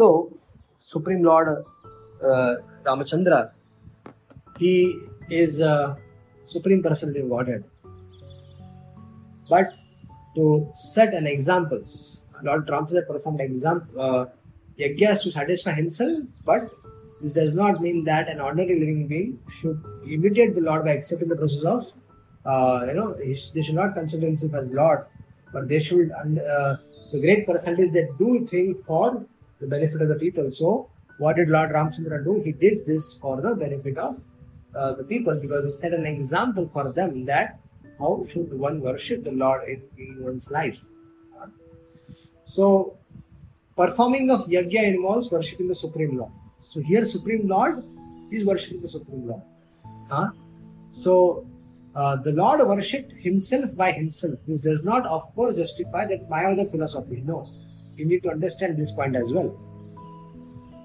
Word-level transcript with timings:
though 0.00 0.32
Supreme 0.78 1.22
Lord 1.22 1.48
uh, 1.48 2.54
Ramachandra, 2.86 3.52
he 4.58 4.74
is 5.28 5.60
a 5.60 5.96
Supreme 6.44 6.82
Personality 6.82 7.20
of 7.20 7.30
Godhead. 7.30 7.64
But 9.48 9.68
to 10.36 10.44
set 10.74 11.14
an 11.14 11.26
examples, 11.26 12.24
Lord 12.42 12.66
Ramachandra 12.66 13.06
performed 13.06 13.40
example 13.40 14.00
uh, 14.00 14.26
yajnas 14.78 15.22
to 15.24 15.30
satisfy 15.38 15.72
himself, 15.72 16.18
but 16.44 16.70
this 17.22 17.34
does 17.34 17.54
not 17.54 17.82
mean 17.82 18.04
that 18.04 18.28
an 18.28 18.40
ordinary 18.40 18.76
living 18.80 19.06
being 19.06 19.38
should 19.56 19.78
imitate 20.08 20.54
the 20.54 20.62
Lord 20.68 20.84
by 20.86 20.92
accepting 20.92 21.28
the 21.28 21.36
process 21.36 21.64
of, 21.64 21.82
uh, 22.46 22.86
you 22.88 22.94
know, 22.94 23.08
they 23.54 23.62
should 23.62 23.74
not 23.74 23.94
consider 23.94 24.26
himself 24.26 24.54
as 24.54 24.70
Lord, 24.70 25.04
but 25.52 25.68
they 25.68 25.80
should, 25.80 26.10
uh, 26.12 26.76
the 27.12 27.20
great 27.20 27.46
percentage 27.46 27.92
that 27.92 28.16
do 28.18 28.46
things 28.46 28.80
for 28.86 29.26
the 29.60 29.66
benefit 29.66 30.02
of 30.02 30.08
the 30.08 30.16
people. 30.16 30.50
So, 30.50 30.90
what 31.18 31.36
did 31.36 31.48
Lord 31.48 31.70
Ramchandra 31.70 32.24
do? 32.24 32.40
He 32.44 32.52
did 32.52 32.86
this 32.86 33.14
for 33.14 33.40
the 33.40 33.54
benefit 33.54 33.98
of 33.98 34.16
uh, 34.74 34.94
the 34.94 35.04
people 35.04 35.34
because 35.34 35.64
he 35.64 35.70
set 35.70 35.92
an 35.92 36.06
example 36.06 36.66
for 36.66 36.92
them 36.92 37.24
that 37.26 37.60
how 37.98 38.24
should 38.28 38.52
one 38.58 38.80
worship 38.80 39.24
the 39.24 39.32
Lord 39.32 39.64
in, 39.64 39.82
in 39.98 40.22
one's 40.22 40.50
life. 40.50 40.80
So, 42.44 42.98
performing 43.76 44.30
of 44.30 44.46
yajna 44.46 44.94
involves 44.94 45.30
worshipping 45.30 45.68
the 45.68 45.74
Supreme 45.74 46.16
Lord. 46.16 46.32
So, 46.60 46.80
here 46.80 47.04
Supreme 47.04 47.46
Lord 47.46 47.84
is 48.32 48.44
worshipping 48.44 48.80
the 48.80 48.88
Supreme 48.88 49.28
Lord. 49.28 49.42
Huh? 50.08 50.30
So, 50.90 51.46
uh, 51.94 52.16
the 52.16 52.32
Lord 52.32 52.60
worshipped 52.66 53.12
himself 53.12 53.76
by 53.76 53.92
himself. 53.92 54.34
This 54.46 54.60
does 54.60 54.84
not, 54.84 55.06
of 55.06 55.22
course, 55.34 55.56
justify 55.56 56.06
that 56.06 56.28
Mayavada 56.28 56.70
philosophy. 56.70 57.22
No, 57.24 57.48
you 57.96 58.04
need 58.04 58.22
to 58.22 58.30
understand 58.30 58.76
this 58.76 58.90
point 58.90 59.16
as 59.16 59.32
well. 59.32 59.58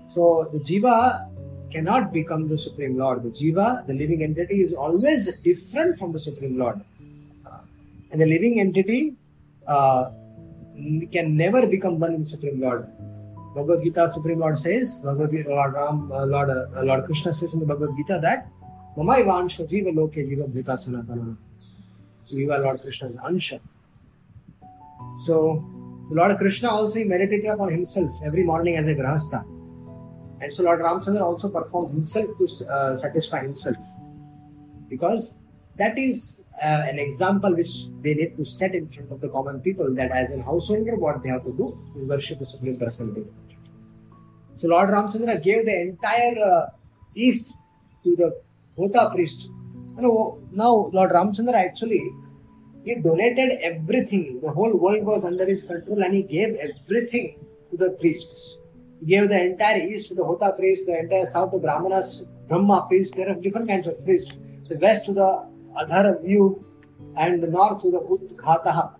So, 0.07 0.49
the 0.53 0.59
Jiva 0.59 1.29
cannot 1.71 2.13
become 2.13 2.47
the 2.47 2.57
Supreme 2.57 2.97
Lord. 2.97 3.23
The 3.23 3.29
Jiva, 3.29 3.85
the 3.87 3.93
living 3.93 4.23
entity, 4.23 4.61
is 4.61 4.73
always 4.73 5.35
different 5.37 5.97
from 5.97 6.11
the 6.11 6.19
Supreme 6.19 6.57
Lord. 6.57 6.79
Uh, 7.45 7.59
and 8.11 8.21
the 8.21 8.25
living 8.25 8.59
entity 8.59 9.15
uh, 9.67 10.11
can 11.11 11.35
never 11.35 11.65
become 11.67 11.99
one 11.99 12.13
with 12.13 12.21
the 12.21 12.27
Supreme 12.27 12.61
Lord. 12.61 12.87
Bhagavad 13.55 13.83
Gita, 13.83 14.09
Supreme 14.09 14.39
Lord 14.39 14.57
says, 14.57 15.01
Bhagavad 15.01 15.31
Gita, 15.31 15.49
Lord 15.49 15.73
Ram, 15.73 16.11
uh, 16.11 16.25
Lord, 16.25 16.49
uh, 16.49 16.83
Lord 16.83 17.05
Krishna 17.05 17.31
says 17.31 17.53
in 17.53 17.61
the 17.61 17.65
Bhagavad 17.65 17.95
Gita 17.95 18.19
that 18.21 18.47
Mamai 18.97 19.23
Vansha 19.25 19.69
Jiva 19.69 19.93
Loke 19.95 20.13
Jiva 20.13 20.47
Bhuta 20.49 20.75
Sanatana. 20.75 21.37
So 22.21 22.37
are 22.51 22.59
Lord 22.59 22.81
Krishna's 22.81 23.17
Ansha. 23.17 23.59
So, 25.25 25.63
so 26.07 26.13
Lord 26.13 26.37
Krishna 26.37 26.69
also 26.69 27.03
meditated 27.03 27.49
upon 27.49 27.71
himself 27.71 28.11
every 28.23 28.43
morning 28.43 28.77
as 28.77 28.87
a 28.87 28.95
Grahastha. 28.95 29.43
And 30.41 30.53
so 30.53 30.63
Lord 30.63 30.79
Ramchandra 30.79 31.21
also 31.21 31.49
performed 31.49 31.91
himself 31.91 32.29
to 32.37 32.65
uh, 32.69 32.95
satisfy 32.95 33.41
himself. 33.41 33.77
Because 34.87 35.39
that 35.77 35.97
is 35.97 36.43
uh, 36.61 36.83
an 36.85 36.99
example 36.99 37.55
which 37.55 37.87
they 38.01 38.13
need 38.13 38.37
to 38.37 38.45
set 38.45 38.75
in 38.75 38.87
front 38.89 39.11
of 39.11 39.21
the 39.21 39.29
common 39.29 39.61
people 39.61 39.93
that 39.95 40.11
as 40.11 40.35
a 40.35 40.43
householder, 40.43 40.95
what 40.95 41.23
they 41.23 41.29
have 41.29 41.43
to 41.43 41.51
do 41.53 41.77
is 41.97 42.07
worship 42.07 42.37
the 42.37 42.45
Supreme 42.45 42.77
Personality. 42.77 43.25
So 44.57 44.67
Lord 44.67 44.89
Ramchandra 44.89 45.41
gave 45.41 45.65
the 45.65 45.81
entire 45.81 46.35
uh, 46.39 46.69
east 47.15 47.53
to 48.03 48.15
the 48.15 48.39
Hota 48.77 49.09
priest. 49.13 49.49
You 49.97 50.01
know, 50.01 50.39
now 50.51 50.91
Lord 50.93 51.11
Ramchandra 51.11 51.55
actually 51.55 52.11
he 52.85 52.95
donated 52.95 53.53
everything. 53.63 54.39
The 54.41 54.51
whole 54.51 54.75
world 54.77 55.03
was 55.03 55.25
under 55.25 55.45
his 55.45 55.63
control, 55.63 56.03
and 56.03 56.13
he 56.13 56.23
gave 56.23 56.55
everything 56.67 57.39
to 57.71 57.77
the 57.77 57.91
priests. 58.01 58.57
He 58.99 59.07
gave 59.07 59.29
the 59.29 59.41
entire 59.43 59.79
east 59.79 60.07
to 60.09 60.15
the 60.15 60.23
Hota 60.23 60.53
priest, 60.57 60.85
the 60.85 60.99
entire 60.99 61.25
south 61.25 61.51
to 61.51 61.57
Brahmanas, 61.57 62.23
Brahma 62.47 62.85
priest. 62.87 63.15
There 63.15 63.29
are 63.29 63.35
different 63.35 63.67
kinds 63.67 63.87
of 63.87 64.03
priests. 64.05 64.33
The 64.69 64.77
west 64.77 65.05
to 65.05 65.13
the 65.13 65.29
Adhvaryu, 65.81 66.63
and 67.17 67.41
the 67.41 67.47
north 67.47 67.81
to 67.81 67.91
the 67.91 68.01
Udghataha. 68.01 68.95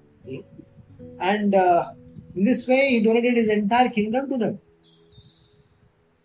And 1.19 1.55
uh, 1.55 1.91
in 2.35 2.43
this 2.43 2.67
way, 2.67 2.89
he 2.89 3.03
donated 3.03 3.37
his 3.37 3.49
entire 3.49 3.89
kingdom 3.89 4.29
to 4.29 4.37
them. 4.37 4.59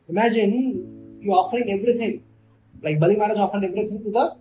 Imagine 0.09 1.19
you 1.21 1.33
offering 1.33 1.71
everything, 1.71 2.25
like 2.83 2.99
Bali 2.99 3.17
Maharaj 3.17 3.39
offered 3.39 3.65
everything 3.65 4.03
to 4.03 4.11
the 4.11 4.37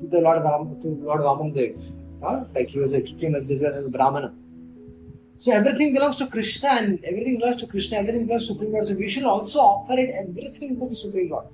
to 0.00 0.06
the 0.08 0.20
Lord 0.20 0.42
Ram, 0.42 0.80
to 0.80 0.88
Lord 0.88 1.20
Vamandev. 1.20 2.01
Like 2.22 2.68
he 2.68 2.78
was 2.78 2.94
extreme 2.94 3.34
as 3.34 3.48
disguised 3.48 3.76
as 3.76 3.86
a 3.86 3.90
Brahmana. 3.90 4.34
So 5.38 5.50
everything 5.50 5.92
belongs 5.92 6.16
to 6.16 6.28
Krishna 6.28 6.68
and 6.68 7.04
everything 7.04 7.38
belongs 7.38 7.60
to 7.62 7.66
Krishna, 7.66 7.98
everything 7.98 8.26
belongs 8.26 8.46
to 8.46 8.52
Supreme 8.52 8.72
Lord. 8.72 8.84
So 8.86 8.94
we 8.94 9.08
should 9.08 9.24
also 9.24 9.58
offer 9.58 9.94
it 9.94 10.10
everything 10.10 10.78
to 10.80 10.88
the 10.88 10.94
Supreme 10.94 11.30
Lord. 11.30 11.46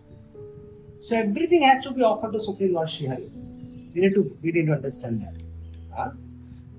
So 1.01 1.17
everything 1.17 1.63
has 1.63 1.83
to 1.85 1.93
be 1.93 2.03
offered 2.03 2.35
to 2.35 2.41
Supreme 2.41 2.75
Lord 2.75 2.91
Sri 2.91 3.07
Hari. 3.07 3.31
We 3.95 4.03
need 4.03 4.15
to 4.15 4.37
we 4.43 4.53
need 4.53 4.67
to 4.67 4.73
understand 4.73 5.23
that. 5.23 6.13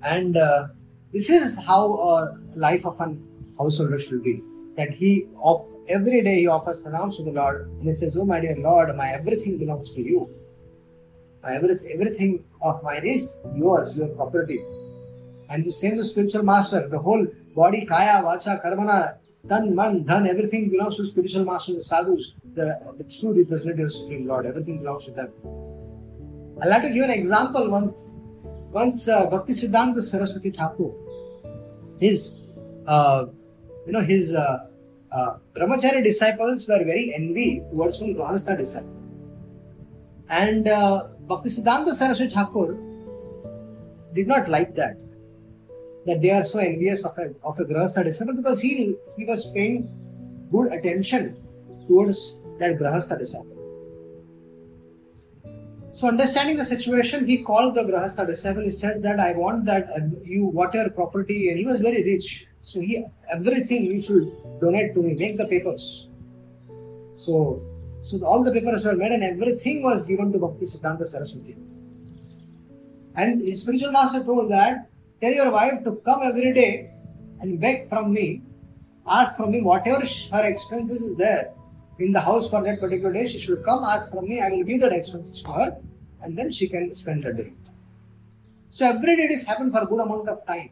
And 0.02 0.36
uh, 0.36 0.68
this 1.12 1.28
is 1.28 1.62
how 1.62 1.94
a 1.94 2.38
life 2.54 2.86
of 2.86 3.00
an 3.00 3.26
householder 3.58 3.98
should 3.98 4.22
be. 4.22 4.42
That 4.76 4.94
he 4.94 5.26
of 5.42 5.66
every 5.88 6.22
day 6.22 6.36
he 6.40 6.46
offers 6.46 6.80
pranams 6.80 7.16
to 7.16 7.24
the 7.24 7.32
Lord 7.32 7.68
and 7.68 7.82
he 7.82 7.92
says, 7.92 8.16
Oh 8.16 8.24
my 8.24 8.40
dear 8.40 8.56
Lord, 8.56 8.94
my 8.96 9.12
everything 9.12 9.58
belongs 9.58 9.90
to 9.92 10.00
you. 10.00 10.30
Everything 11.44 12.44
of 12.62 12.82
mine 12.82 13.04
is 13.04 13.36
yours, 13.54 13.96
your 13.96 14.08
property. 14.08 14.60
And 15.48 15.64
the 15.64 15.70
same 15.70 15.96
the 15.96 16.04
spiritual 16.04 16.44
master, 16.44 16.88
the 16.88 16.98
whole 16.98 17.26
body, 17.54 17.84
kaya, 17.84 18.22
vacha, 18.22 18.62
karmana, 18.62 19.16
tan, 19.48 19.74
man, 19.74 20.04
dhan, 20.04 20.28
everything 20.28 20.70
belongs 20.70 20.96
to 20.96 21.04
spiritual 21.04 21.44
master, 21.44 21.72
the 21.74 21.82
sadhus, 21.82 22.36
the, 22.54 22.94
the 22.98 23.04
true 23.04 23.36
representative 23.36 23.86
of 23.86 23.92
Supreme 23.92 24.26
Lord, 24.26 24.46
everything 24.46 24.78
belongs 24.78 25.06
to 25.06 25.12
them. 25.12 25.32
I'd 26.62 26.68
like 26.68 26.82
to 26.82 26.90
give 26.90 27.04
an 27.04 27.10
example 27.10 27.70
once 27.70 28.12
once 28.70 29.08
uh, 29.08 29.26
Bhakti 29.26 29.52
Siddhanta 29.52 30.02
Saraswati 30.02 30.50
Thakur, 30.50 30.92
his 31.98 32.38
uh, 32.86 33.26
you 33.86 33.92
know 33.92 34.02
his 34.02 34.34
uh, 34.34 34.66
uh, 35.10 35.36
brahmachari 35.56 36.04
disciples 36.04 36.68
were 36.68 36.84
very 36.84 37.12
envy 37.14 37.62
towards 37.70 38.00
one 38.00 38.14
Grahastha 38.14 38.56
disciple. 38.56 38.96
And 40.28 40.68
uh, 40.68 41.08
Bhakti 41.30 41.48
Siddhanta 41.48 41.94
Saraswati 41.94 42.34
Thakur 42.34 42.76
did 44.14 44.26
not 44.26 44.48
like 44.48 44.74
that. 44.74 45.00
That 46.06 46.20
they 46.20 46.30
are 46.30 46.44
so 46.44 46.58
envious 46.58 47.04
of 47.04 47.16
a, 47.18 47.32
of 47.44 47.60
a 47.60 47.64
Grahastha 47.64 48.02
disciple 48.02 48.34
because 48.34 48.60
he, 48.60 48.96
he 49.16 49.24
was 49.24 49.52
paying 49.52 49.88
good 50.50 50.72
attention 50.72 51.36
towards 51.86 52.40
that 52.58 52.78
Grahastha 52.78 53.18
disciple. 53.18 53.56
So, 55.92 56.08
understanding 56.08 56.56
the 56.56 56.64
situation, 56.64 57.26
he 57.28 57.44
called 57.44 57.74
the 57.76 57.82
Grahastha 57.82 58.26
disciple. 58.26 58.62
He 58.62 58.70
said 58.70 59.02
that 59.04 59.20
I 59.20 59.32
want 59.32 59.66
that 59.66 59.90
uh, 59.90 60.00
you, 60.24 60.46
whatever 60.46 60.90
property, 60.90 61.50
and 61.50 61.58
he 61.58 61.64
was 61.64 61.80
very 61.80 62.02
rich. 62.04 62.46
So, 62.62 62.80
he 62.80 63.04
everything 63.30 63.84
you 63.84 64.00
should 64.00 64.32
donate 64.60 64.94
to 64.94 65.02
me, 65.02 65.14
make 65.14 65.36
the 65.36 65.46
papers. 65.46 66.08
So, 67.14 67.69
so 68.02 68.24
all 68.24 68.42
the 68.42 68.52
papers 68.52 68.84
were 68.84 68.96
made, 68.96 69.12
and 69.12 69.22
everything 69.22 69.82
was 69.82 70.04
given 70.04 70.32
to 70.32 70.38
Bhakti 70.38 70.66
Siddhanta 70.66 71.06
Saraswati. 71.06 71.56
And 73.16 73.40
his 73.42 73.62
spiritual 73.62 73.92
master 73.92 74.24
told 74.24 74.50
that 74.50 74.88
tell 75.20 75.32
your 75.32 75.50
wife 75.50 75.84
to 75.84 75.96
come 75.96 76.22
every 76.22 76.52
day 76.52 76.90
and 77.40 77.60
beg 77.60 77.88
from 77.88 78.12
me, 78.12 78.42
ask 79.06 79.36
from 79.36 79.50
me 79.50 79.60
whatever 79.60 80.04
her 80.32 80.44
expenses 80.44 81.02
is 81.02 81.16
there 81.16 81.52
in 82.00 82.12
the 82.12 82.20
house 82.20 82.48
for 82.48 82.62
that 82.62 82.80
particular 82.80 83.12
day, 83.12 83.26
she 83.26 83.38
should 83.38 83.62
come 83.62 83.84
ask 83.84 84.10
from 84.10 84.28
me. 84.28 84.40
I 84.40 84.48
will 84.48 84.64
give 84.64 84.80
that 84.80 84.92
expenses 84.92 85.42
to 85.42 85.52
her, 85.52 85.76
and 86.22 86.36
then 86.36 86.50
she 86.50 86.68
can 86.68 86.92
spend 86.94 87.22
the 87.24 87.32
day. 87.32 87.52
So 88.70 88.86
every 88.86 89.16
day 89.16 89.26
this 89.28 89.46
happened 89.46 89.72
for 89.72 89.82
a 89.82 89.86
good 89.86 90.00
amount 90.00 90.28
of 90.28 90.46
time. 90.46 90.70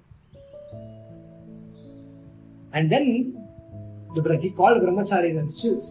And 2.73 2.91
then 2.91 3.47
the, 4.15 4.39
he 4.41 4.51
called 4.51 4.83
brahmacharis 4.83 5.39
and 5.39 5.51
said, 5.51 5.83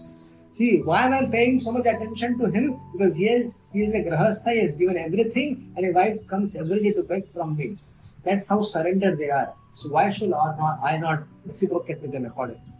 see 0.57 0.71
why 0.89 0.99
am 1.07 1.13
I 1.13 1.25
paying 1.35 1.59
so 1.59 1.71
much 1.71 1.85
attention 1.93 2.37
to 2.39 2.51
him? 2.57 2.79
Because 2.93 3.15
he 3.15 3.27
is 3.37 3.65
he 3.73 3.83
is 3.87 3.93
a 3.99 4.03
grahastha, 4.07 4.53
he 4.53 4.61
has 4.61 4.75
given 4.75 4.97
everything, 5.07 5.73
and 5.75 5.85
a 5.85 5.91
wife 5.99 6.27
comes 6.27 6.55
every 6.63 6.81
day 6.85 6.93
to 6.93 7.03
beg 7.03 7.27
from 7.35 7.57
me. 7.57 7.69
That's 8.23 8.47
how 8.47 8.61
surrendered 8.61 9.17
they 9.17 9.29
are. 9.41 9.53
So 9.73 9.89
why 9.89 10.09
should 10.09 10.33
I 10.33 10.55
not, 10.57 10.79
I 10.83 10.97
not 10.97 11.23
reciprocate 11.45 12.01
with 12.01 12.11
them 12.11 12.25
accordingly? 12.25 12.73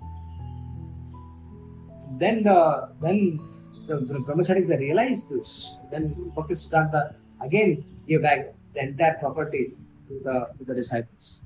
then 2.19 2.43
the 2.43 2.89
then 3.01 3.39
the 3.87 3.95
brahmacharis 4.27 4.67
they 4.67 4.77
realized 4.77 5.29
this. 5.29 5.75
Then 5.91 6.31
Bhakti 6.35 6.53
Siddhanta 6.53 7.13
again 7.41 7.83
gave 8.07 8.21
back 8.21 8.53
the 8.73 8.81
entire 8.81 9.15
property 9.19 9.73
to 10.07 10.19
the 10.23 10.35
to 10.57 10.63
the 10.65 10.75
disciples. 10.75 11.41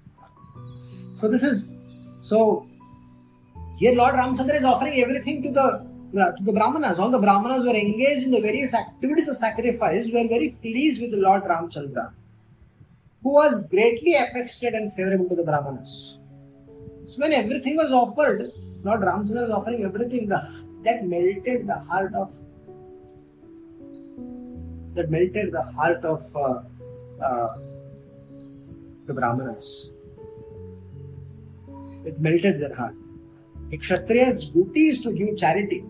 So 1.15 1.27
this 1.27 1.43
is 1.43 1.79
so 2.21 2.67
here 3.77 3.95
Lord 3.95 4.15
Ramchandra 4.15 4.55
is 4.55 4.63
offering 4.63 5.01
everything 5.03 5.43
to 5.43 5.51
the 5.51 5.67
to 6.13 6.43
the 6.43 6.53
Brahmanas. 6.53 6.99
All 6.99 7.09
the 7.09 7.19
Brahmanas 7.19 7.65
were 7.65 7.75
engaged 7.75 8.25
in 8.25 8.31
the 8.31 8.41
various 8.41 8.73
activities 8.73 9.27
of 9.27 9.37
sacrifice, 9.37 10.11
were 10.11 10.27
very 10.27 10.57
pleased 10.61 11.01
with 11.01 11.11
the 11.11 11.17
Lord 11.17 11.43
Ramchandra, 11.43 12.13
who 13.23 13.31
was 13.31 13.67
greatly 13.67 14.15
affectionate 14.15 14.75
and 14.75 14.93
favorable 14.93 15.29
to 15.29 15.35
the 15.35 15.43
Brahmanas. 15.43 16.17
So 17.05 17.21
when 17.21 17.33
everything 17.33 17.75
was 17.75 17.91
offered, 17.91 18.51
Lord 18.83 19.01
Ramchandra 19.01 19.41
was 19.41 19.51
offering 19.51 19.85
everything. 19.85 20.27
The, 20.27 20.61
that 20.83 21.05
melted 21.05 21.67
the 21.67 21.79
heart 21.89 22.13
of 22.15 22.31
that 24.95 25.09
melted 25.09 25.51
the 25.53 25.61
heart 25.61 26.03
of 26.03 26.21
uh, 26.35 26.63
uh, 27.23 27.57
the 29.05 29.13
Brahmanas. 29.13 29.91
It 32.03 32.19
melted 32.19 32.59
their 32.59 32.73
heart. 32.73 32.95
A 33.71 33.77
Kshatriya's 33.77 34.49
duty 34.49 34.87
is 34.87 35.01
to 35.03 35.13
give 35.13 35.37
charity. 35.37 35.85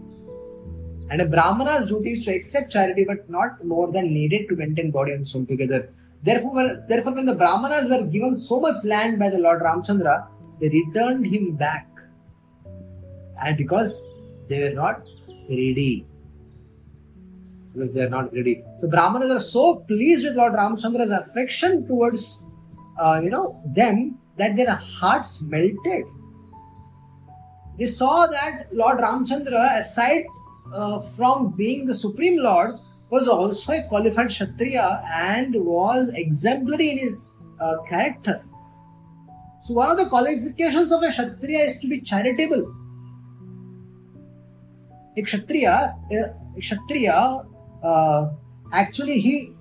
And 1.11 1.19
a 1.21 1.25
Brahmana's 1.25 1.87
duty 1.87 2.11
is 2.11 2.23
to 2.23 2.33
accept 2.33 2.71
charity, 2.71 3.03
but 3.03 3.29
not 3.29 3.63
more 3.65 3.91
than 3.91 4.13
needed 4.13 4.47
to 4.47 4.55
maintain 4.55 4.91
body 4.91 5.11
and 5.11 5.27
soul 5.27 5.45
together. 5.45 5.89
Therefore, 6.23 6.85
therefore, 6.87 7.15
when 7.15 7.25
the 7.25 7.35
Brahmanas 7.35 7.89
were 7.89 8.05
given 8.05 8.33
so 8.33 8.61
much 8.61 8.85
land 8.85 9.19
by 9.19 9.29
the 9.29 9.39
Lord 9.39 9.61
Ramchandra, 9.61 10.29
they 10.61 10.69
returned 10.69 11.27
him 11.27 11.57
back. 11.57 11.89
And 13.43 13.57
because 13.57 14.01
they 14.47 14.61
were 14.61 14.73
not 14.73 15.01
ready. 15.49 16.07
Because 17.73 17.93
they 17.93 18.03
are 18.03 18.09
not 18.09 18.33
ready. 18.33 18.63
So 18.77 18.87
Brahmanas 18.87 19.31
are 19.31 19.41
so 19.41 19.75
pleased 19.75 20.23
with 20.23 20.35
Lord 20.35 20.53
Ramchandra's 20.53 21.11
affection 21.11 21.87
towards 21.87 22.47
uh, 22.97 23.19
you 23.21 23.31
know 23.31 23.61
them 23.65 24.17
that 24.37 24.55
their 24.55 24.75
hearts 24.75 25.41
melted. 25.41 26.05
They 27.77 27.87
saw 27.87 28.27
that 28.27 28.67
Lord 28.71 28.99
Ramchandra, 28.99 29.79
aside 29.79 30.25
uh, 30.73 30.99
from 30.99 31.51
being 31.51 31.85
the 31.85 31.93
Supreme 31.93 32.41
Lord, 32.41 32.75
was 33.09 33.27
also 33.27 33.73
a 33.73 33.83
qualified 33.89 34.29
Kshatriya 34.29 35.01
and 35.13 35.53
was 35.65 36.13
exemplary 36.13 36.91
in 36.91 36.97
his 36.97 37.29
uh, 37.59 37.77
character. 37.87 38.43
So, 39.61 39.73
one 39.73 39.89
of 39.89 39.97
the 39.97 40.07
qualifications 40.07 40.91
of 40.91 41.03
a 41.03 41.09
Kshatriya 41.09 41.59
is 41.59 41.79
to 41.79 41.87
be 41.87 41.99
charitable. 41.99 42.73
A 45.17 45.21
Kshatriya, 45.21 45.97
a 46.11 46.59
Kshatriya 46.59 47.41
uh, 47.83 48.29
actually 48.71 49.19
he, 49.19 49.53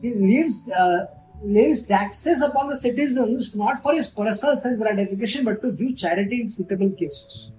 he 0.00 0.14
lives 0.14 0.70
uh, 0.70 1.06
lays 1.42 1.86
taxes 1.86 2.42
upon 2.42 2.68
the 2.68 2.76
citizens 2.76 3.56
not 3.56 3.78
for 3.82 3.94
his 3.94 4.08
personal 4.08 4.56
sense 4.56 4.80
gratification 4.80 5.44
but 5.44 5.62
to 5.62 5.72
do 5.72 5.94
charity 5.94 6.42
in 6.42 6.48
suitable 6.48 6.90
cases. 6.90 7.52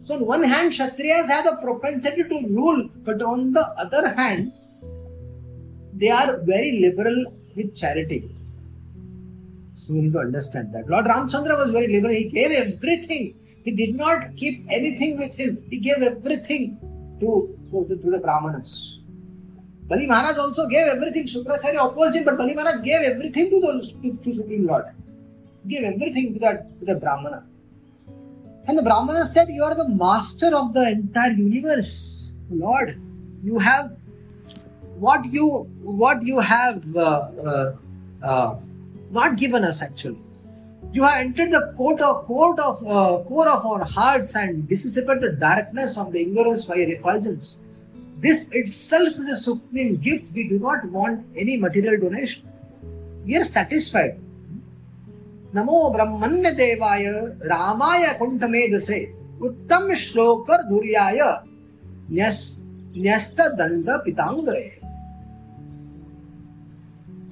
So, 0.00 0.14
on 0.14 0.26
one 0.26 0.42
hand, 0.42 0.72
Kshatriyas 0.72 1.28
have 1.28 1.44
the 1.44 1.58
propensity 1.62 2.22
to 2.22 2.54
rule, 2.54 2.88
but 3.04 3.22
on 3.22 3.52
the 3.52 3.64
other 3.78 4.14
hand, 4.14 4.52
they 5.94 6.10
are 6.10 6.40
very 6.42 6.80
liberal 6.80 7.26
with 7.56 7.74
charity. 7.74 8.34
So, 9.74 9.94
we 9.94 10.02
need 10.02 10.12
to 10.12 10.20
understand 10.20 10.72
that. 10.74 10.88
Lord 10.88 11.06
Ramchandra 11.06 11.56
was 11.56 11.70
very 11.70 11.88
liberal, 11.88 12.14
he 12.14 12.28
gave 12.28 12.52
everything. 12.52 13.34
He 13.64 13.72
did 13.72 13.96
not 13.96 14.36
keep 14.36 14.66
anything 14.70 15.18
with 15.18 15.36
him, 15.36 15.62
he 15.68 15.78
gave 15.78 15.98
everything 16.02 16.78
to, 17.20 17.58
to, 17.70 17.84
the, 17.88 17.96
to 17.96 18.10
the 18.10 18.20
Brahmanas. 18.20 19.00
Bali 19.88 20.06
Maharaj 20.06 20.38
also 20.38 20.68
gave 20.68 20.86
everything. 20.86 21.24
Shukracharya 21.24 21.90
opposed 21.90 22.16
him, 22.16 22.24
but 22.24 22.36
Bali 22.36 22.54
Maharaj 22.54 22.82
gave 22.82 23.00
everything 23.02 23.50
to 23.50 23.60
the 23.60 23.92
to, 24.02 24.22
to 24.22 24.34
Supreme 24.34 24.66
Lord. 24.66 24.84
He 25.64 25.70
gave 25.70 25.84
everything 25.84 26.34
to 26.34 26.40
that 26.40 26.78
to 26.78 26.84
the 26.84 26.96
Brahmana. 26.96 27.46
And 28.68 28.76
the 28.76 28.82
Brahmana 28.82 29.24
said, 29.24 29.48
You 29.48 29.64
are 29.64 29.74
the 29.74 29.88
master 29.88 30.54
of 30.54 30.74
the 30.74 30.90
entire 30.90 31.32
universe. 31.32 32.32
Lord, 32.50 33.00
you 33.42 33.58
have 33.58 33.96
what 34.98 35.24
you 35.24 35.66
what 35.82 36.22
you 36.22 36.38
have 36.38 36.84
uh, 36.94 37.30
uh, 37.44 37.76
uh, 38.22 38.60
not 39.10 39.36
given 39.36 39.64
us 39.64 39.80
actually. 39.82 40.20
You 40.92 41.02
have 41.02 41.18
entered 41.18 41.50
the 41.50 41.72
court 41.78 42.02
of 42.02 42.26
court 42.26 42.60
of 42.60 42.82
uh, 42.86 43.22
core 43.24 43.48
of 43.48 43.64
our 43.64 43.84
hearts 43.84 44.36
and 44.36 44.68
dissipated 44.68 45.22
the 45.22 45.32
darkness 45.32 45.96
of 45.96 46.12
the 46.12 46.20
ignorance 46.20 46.66
by 46.66 46.76
your 46.76 46.90
effulgence. 46.90 47.56
This 48.18 48.50
itself 48.52 49.18
is 49.18 49.28
a 49.30 49.36
supreme 49.36 49.96
gift. 49.96 50.34
We 50.34 50.48
do 50.48 50.58
not 50.58 50.84
want 50.90 51.24
any 51.36 51.56
material 51.56 52.00
donation. 52.00 52.46
We 53.24 53.36
are 53.36 53.44
satisfied. 53.44 54.20
नमो 55.54 55.88
ब्रह्मण्य 55.90 56.50
देवाय 56.56 57.04
रामाय 57.50 58.06
कुंठमेधसे 58.18 59.00
उत्तम 59.46 59.92
श्लोकर 59.96 60.62
धुर्याय 60.68 61.20
न्यस्त 62.12 63.40
दंड 63.60 63.90
पितांगरे 64.04 64.66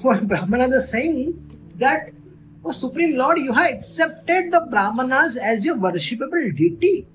What 0.02 0.28
Brahmana 0.28 0.68
is 0.68 0.90
saying 0.90 1.20
that, 1.78 2.10
oh 2.64 2.70
Supreme 2.70 3.16
Lord, 3.16 3.38
you 3.38 3.52
have 3.52 3.70
accepted 3.70 4.52
the 4.52 4.66
Brahmanas 4.70 5.38
as 5.38 5.64
your 5.64 5.76
worshipable 5.76 6.54
deity. 6.54 7.08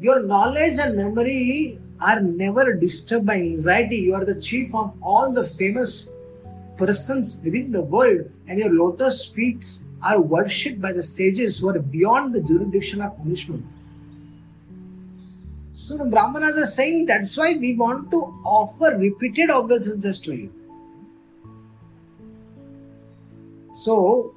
Your 0.00 0.22
knowledge 0.24 0.78
and 0.78 0.96
memory 0.96 1.78
are 2.00 2.20
never 2.20 2.74
disturbed 2.74 3.24
by 3.26 3.36
anxiety. 3.36 3.96
You 3.96 4.14
are 4.14 4.24
the 4.24 4.40
chief 4.40 4.74
of 4.74 4.98
all 5.00 5.32
the 5.32 5.44
famous 5.44 6.10
persons 6.80 7.40
within 7.44 7.72
the 7.72 7.82
world, 7.82 8.22
and 8.48 8.58
your 8.58 8.72
lotus 8.72 9.24
feet 9.24 9.64
are 10.02 10.20
worshipped 10.20 10.80
by 10.80 10.92
the 10.92 11.02
sages 11.02 11.58
who 11.58 11.68
are 11.68 11.78
beyond 11.78 12.34
the 12.34 12.42
jurisdiction 12.42 13.02
of 13.02 13.16
punishment. 13.18 13.64
So 15.72 15.96
the 15.96 16.06
Brahmanas 16.06 16.56
are 16.56 16.66
saying 16.66 17.06
that's 17.06 17.36
why 17.36 17.54
we 17.60 17.76
want 17.76 18.10
to 18.12 18.18
offer 18.44 18.96
repeated 18.96 19.50
obeisances 19.50 20.18
to 20.20 20.34
you. 20.34 20.52
So, 23.74 24.34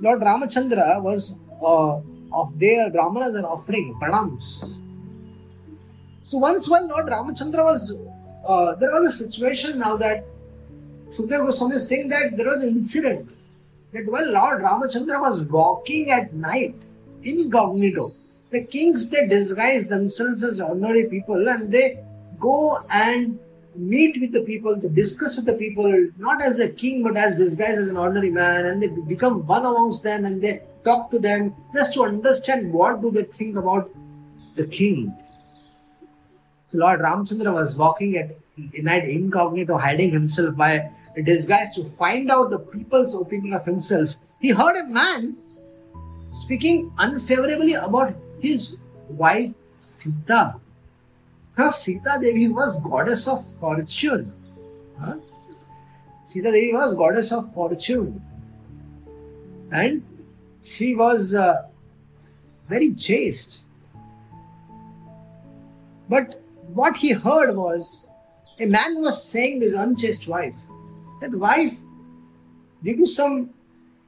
Lord 0.00 0.20
Ramachandra 0.20 1.02
was 1.02 1.38
uh, 1.62 2.00
of 2.32 2.58
their 2.58 2.90
Brahmanas 2.90 3.36
are 3.36 3.46
offering 3.46 3.98
pranams. 4.00 4.76
So 6.22 6.38
once 6.38 6.68
when 6.68 6.88
Lord 6.88 7.06
Ramachandra 7.06 7.64
was, 7.64 7.96
uh, 8.46 8.74
there 8.76 8.90
was 8.90 9.04
a 9.04 9.24
situation 9.24 9.78
now 9.78 9.96
that 9.96 10.24
Sukadeva 11.12 11.46
Goswami 11.46 11.76
is 11.76 11.88
saying 11.88 12.08
that 12.08 12.36
there 12.36 12.46
was 12.46 12.64
an 12.64 12.76
incident 12.76 13.34
that 13.92 14.06
when 14.06 14.32
Lord 14.32 14.62
Ramachandra 14.62 15.20
was 15.20 15.44
walking 15.48 16.10
at 16.10 16.32
night 16.32 16.74
incognito, 17.22 18.14
the 18.50 18.64
kings 18.64 19.10
they 19.10 19.26
disguise 19.26 19.88
themselves 19.88 20.42
as 20.42 20.60
ordinary 20.60 21.08
people 21.08 21.48
and 21.48 21.72
they 21.72 22.02
go 22.38 22.78
and 22.90 23.38
meet 23.76 24.20
with 24.20 24.32
the 24.32 24.42
people, 24.42 24.80
to 24.80 24.88
discuss 24.88 25.36
with 25.36 25.46
the 25.46 25.54
people, 25.54 26.08
not 26.18 26.42
as 26.42 26.58
a 26.58 26.72
king 26.72 27.02
but 27.02 27.16
as 27.16 27.36
disguised 27.36 27.78
as 27.78 27.88
an 27.88 27.96
ordinary 27.96 28.30
man, 28.30 28.66
and 28.66 28.82
they 28.82 28.88
become 28.88 29.46
one 29.46 29.64
amongst 29.64 30.02
them 30.02 30.24
and 30.24 30.42
they 30.42 30.62
talk 30.84 31.10
to 31.10 31.18
them 31.18 31.54
just 31.72 31.94
to 31.94 32.02
understand 32.02 32.72
what 32.72 33.00
do 33.00 33.10
they 33.10 33.24
think 33.24 33.56
about 33.56 33.90
the 34.56 34.66
king. 34.66 35.14
So 36.70 36.78
Lord 36.78 37.00
Ramchandra 37.00 37.52
was 37.52 37.76
walking 37.76 38.16
at 38.16 38.30
night 38.80 39.04
incognito, 39.04 39.76
hiding 39.76 40.12
himself 40.12 40.56
by 40.56 40.88
disguise 41.24 41.74
to 41.74 41.82
find 41.82 42.30
out 42.30 42.50
the 42.50 42.60
people's 42.60 43.12
opinion 43.20 43.54
of 43.54 43.64
himself. 43.64 44.14
He 44.40 44.50
heard 44.50 44.76
a 44.76 44.86
man 44.86 45.36
speaking 46.30 46.92
unfavorably 46.96 47.74
about 47.74 48.14
his 48.40 48.76
wife 49.08 49.56
Sita. 49.80 50.60
Her 51.54 51.72
Sita 51.72 52.18
Devi 52.22 52.46
was 52.46 52.80
goddess 52.84 53.26
of 53.26 53.44
fortune. 53.56 54.32
Huh? 54.96 55.16
Sita 56.24 56.52
Devi 56.52 56.72
was 56.72 56.94
goddess 56.94 57.32
of 57.32 57.52
fortune. 57.52 58.22
And 59.72 60.04
she 60.62 60.94
was 60.94 61.34
uh, 61.34 61.66
very 62.68 62.94
chaste. 62.94 63.66
But 66.08 66.39
what 66.74 66.96
he 66.96 67.12
heard 67.12 67.56
was 67.56 68.10
a 68.58 68.66
man 68.66 69.00
was 69.00 69.22
saying 69.22 69.60
to 69.60 69.66
his 69.66 69.74
unchaste 69.74 70.28
wife, 70.28 70.58
that 71.20 71.30
wife, 71.32 71.78
due 72.82 72.96
to 72.96 73.06
some 73.06 73.50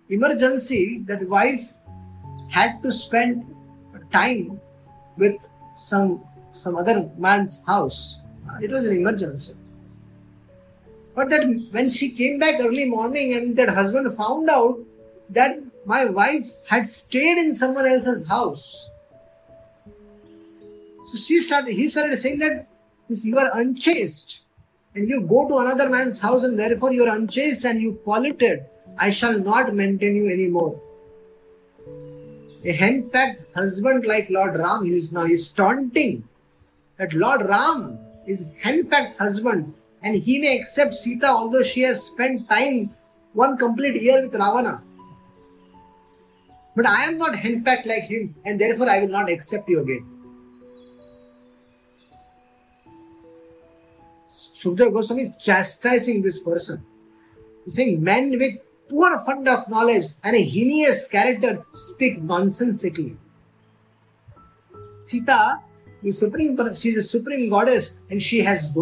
emergency, 0.08 1.02
that 1.06 1.26
wife 1.28 1.72
had 2.50 2.82
to 2.82 2.92
spend 2.92 3.46
time 4.10 4.60
with 5.16 5.48
some 5.74 6.22
some 6.50 6.76
other 6.76 7.10
man's 7.16 7.64
house. 7.66 8.18
It 8.60 8.70
was 8.70 8.88
an 8.88 8.98
emergency. 8.98 9.54
But 11.14 11.30
that 11.30 11.46
when 11.70 11.88
she 11.88 12.10
came 12.10 12.38
back 12.38 12.60
early 12.60 12.84
morning 12.84 13.32
and 13.32 13.56
that 13.56 13.70
husband 13.70 14.12
found 14.14 14.50
out 14.50 14.78
that 15.30 15.58
my 15.86 16.04
wife 16.04 16.58
had 16.66 16.84
stayed 16.84 17.38
in 17.38 17.54
someone 17.54 17.86
else's 17.86 18.28
house. 18.28 18.88
So 21.12 21.18
she 21.18 21.42
started, 21.42 21.74
he 21.74 21.88
started 21.88 22.16
saying 22.16 22.38
that 22.38 22.68
you 23.10 23.38
are 23.38 23.50
unchaste 23.60 24.44
and 24.94 25.06
you 25.06 25.20
go 25.20 25.46
to 25.46 25.58
another 25.58 25.90
man's 25.90 26.18
house 26.18 26.42
and 26.42 26.58
therefore 26.58 26.90
you 26.90 27.04
are 27.04 27.14
unchaste 27.14 27.66
and 27.66 27.78
you 27.78 28.00
polluted. 28.02 28.64
I 28.96 29.10
shall 29.10 29.38
not 29.38 29.74
maintain 29.74 30.16
you 30.16 30.32
anymore. 30.32 30.80
A 32.64 32.72
henpecked 32.72 33.54
husband 33.54 34.06
like 34.06 34.30
Lord 34.30 34.56
Ram, 34.56 34.86
he 34.86 34.94
is 34.94 35.12
now 35.12 35.26
he's 35.26 35.48
taunting 35.48 36.26
that 36.96 37.12
Lord 37.12 37.42
Ram 37.42 37.98
is 38.26 38.50
henpecked 38.62 39.18
husband 39.18 39.74
and 40.02 40.16
he 40.16 40.38
may 40.38 40.58
accept 40.58 40.94
Sita 40.94 41.26
although 41.26 41.62
she 41.62 41.82
has 41.82 42.02
spent 42.02 42.48
time 42.48 42.94
one 43.34 43.58
complete 43.58 44.00
year 44.00 44.22
with 44.22 44.32
Ravana. 44.32 44.82
But 46.74 46.86
I 46.86 47.04
am 47.04 47.18
not 47.18 47.36
henpecked 47.36 47.84
like 47.84 48.04
him, 48.04 48.34
and 48.46 48.58
therefore 48.58 48.88
I 48.88 49.00
will 49.00 49.08
not 49.08 49.28
accept 49.30 49.68
you 49.68 49.80
again. 49.80 50.11
Shukdev 54.62 54.92
Goswami 54.92 55.32
chastising 55.40 56.22
this 56.22 56.38
person. 56.38 56.84
He's 57.64 57.74
saying 57.74 58.02
men 58.02 58.30
with 58.30 58.58
poor 58.88 59.18
fund 59.20 59.48
of 59.48 59.68
knowledge 59.68 60.04
and 60.22 60.36
a 60.36 60.42
heinous 60.42 61.08
character 61.08 61.64
speak 61.72 62.22
nonsensically. 62.22 63.16
Sita 65.02 65.60
is 66.02 66.18
supreme, 66.18 66.56
she's 66.74 66.96
a 66.96 67.02
supreme 67.02 67.50
goddess 67.50 68.02
and 68.10 68.22
she 68.22 68.40
has 68.40 68.76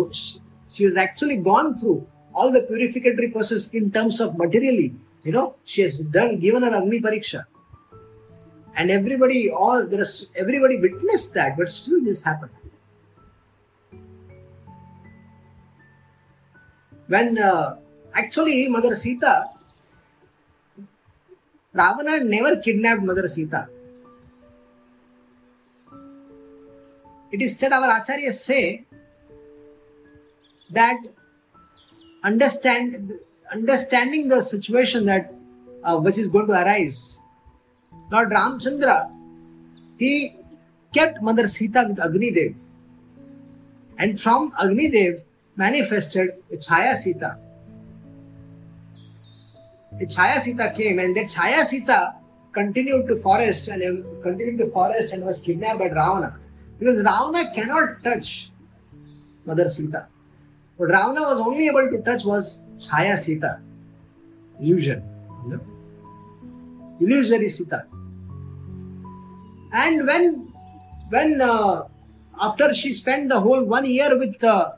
she 0.73 0.85
has 0.85 0.97
actually 0.97 1.37
gone 1.37 1.79
through 1.79 2.07
all 2.35 2.53
the 2.53 2.61
purificatory 2.61 3.33
process 3.33 3.75
in 3.75 3.91
terms 3.91 4.21
of 4.21 4.37
materially. 4.37 4.95
You 5.25 5.33
know, 5.33 5.57
she 5.65 5.83
has 5.83 6.01
done 6.01 6.39
given 6.39 6.63
her 6.63 6.75
Agni 6.75 7.01
Pariksha. 7.01 7.45
And 8.77 8.91
everybody, 8.91 9.51
all 9.51 9.87
there 9.87 10.01
is 10.01 10.33
everybody 10.37 10.79
witnessed 10.79 11.35
that, 11.35 11.57
but 11.57 11.69
still 11.69 12.03
this 12.05 12.23
happened. 12.23 12.53
When 17.11 17.39
uh, 17.39 17.77
actually 18.15 18.69
Mother 18.69 18.95
Sita, 18.95 19.51
Ravana 21.73 22.23
never 22.23 22.57
kidnapped 22.57 23.03
Mother 23.03 23.27
Sita. 23.27 23.69
It 27.33 27.43
is 27.43 27.59
said, 27.59 27.73
our 27.73 27.89
acharyas 28.01 28.35
say 28.35 28.85
that 30.71 30.99
understand 32.23 33.13
understanding 33.53 34.29
the 34.29 34.41
situation 34.41 35.05
that 35.07 35.35
uh, 35.83 35.99
which 35.99 36.17
is 36.17 36.29
going 36.29 36.47
to 36.47 36.53
arise. 36.53 37.21
Lord 38.13 38.31
Ramchandra, 38.31 39.11
he 39.99 40.37
kept 40.95 41.21
Mother 41.23 41.49
Sita 41.49 41.87
with 41.89 41.99
Agni 41.99 42.31
Dev, 42.31 42.57
and 43.99 44.21
from 44.21 44.53
Agni 44.63 44.89
Dev 44.91 45.25
manifested 45.61 46.31
Chaya 46.67 46.95
Sita. 46.97 47.39
Chaya 50.15 50.39
Sita 50.41 50.73
came, 50.77 50.99
and 50.99 51.17
that 51.17 51.27
Chaya 51.27 51.65
Sita 51.65 52.15
continued 52.53 53.07
to 53.09 53.17
forest 53.17 53.69
and 53.69 53.83
continued 54.23 54.59
to 54.59 54.67
forest 54.77 55.13
and 55.13 55.25
was 55.25 55.41
kidnapped 55.41 55.79
by 55.79 55.89
Ravana 55.89 56.39
because 56.79 56.99
Ravana 57.09 57.53
cannot 57.55 58.03
touch 58.03 58.51
Mother 59.45 59.69
Sita. 59.69 60.09
What 60.77 60.87
Ravana 60.87 61.21
was 61.21 61.41
only 61.41 61.69
able 61.69 61.91
to 61.91 62.03
touch 62.03 62.25
was 62.25 62.63
Chaya 62.79 63.19
Sita, 63.19 63.61
illusion, 64.59 65.03
you 65.51 65.61
illusory 67.01 67.49
Sita. 67.49 67.87
And 69.73 70.07
when, 70.07 70.53
when 71.11 71.41
uh, 71.41 71.85
after 72.41 72.75
she 72.75 72.93
spent 72.93 73.29
the 73.29 73.39
whole 73.39 73.65
one 73.65 73.85
year 73.85 74.19
with 74.19 74.43
uh, 74.43 74.73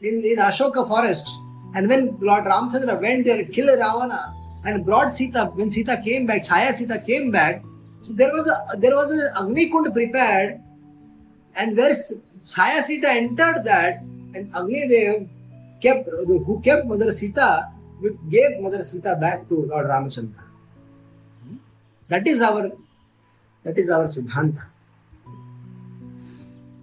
in, 0.00 0.24
in 0.24 0.36
Ashoka 0.36 0.86
forest, 0.86 1.28
and 1.74 1.88
when 1.88 2.16
Lord 2.20 2.44
Ramchandra 2.44 3.00
went 3.00 3.24
there, 3.24 3.44
killed 3.44 3.78
Ravana, 3.78 4.34
and 4.64 4.84
brought 4.84 5.10
Sita, 5.10 5.52
when 5.54 5.70
Sita 5.70 6.00
came 6.04 6.26
back, 6.26 6.44
Chaya 6.44 6.72
Sita 6.72 7.00
came 7.06 7.30
back, 7.30 7.62
so 8.02 8.12
there 8.12 8.32
was 8.32 8.46
a 8.48 8.76
there 8.78 8.94
was 8.94 9.10
a 9.18 9.40
Agni 9.40 9.70
Kund 9.70 9.92
prepared, 9.92 10.60
and 11.56 11.76
where 11.76 11.94
Chaya 12.44 12.82
Sita 12.82 13.08
entered 13.08 13.64
that, 13.64 14.00
and 14.34 14.50
Agni 14.54 14.88
Dev 14.88 15.28
kept, 15.80 16.08
who 16.08 16.60
kept 16.64 16.86
Mother 16.86 17.12
Sita, 17.12 17.70
gave 18.30 18.60
Mother 18.60 18.82
Sita 18.82 19.16
back 19.20 19.48
to 19.48 19.66
Lord 19.66 19.86
Ramachandra. 19.86 20.42
That 22.08 22.26
is 22.26 22.42
our, 22.42 22.70
that 23.62 23.78
is 23.78 23.88
our 23.88 24.04
Siddhanta. 24.04 24.66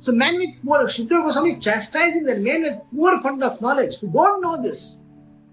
So 0.01 0.11
man 0.11 0.37
with 0.37 0.49
poor, 0.65 0.87
Shukdev 0.87 1.21
Goswami 1.25 1.59
chastising 1.59 2.23
the 2.23 2.37
men 2.37 2.63
with 2.63 2.81
poor 2.91 3.21
fund 3.21 3.43
of 3.43 3.61
knowledge 3.61 3.99
who 3.99 4.07
don't 4.11 4.41
know 4.41 4.59
this. 4.59 4.97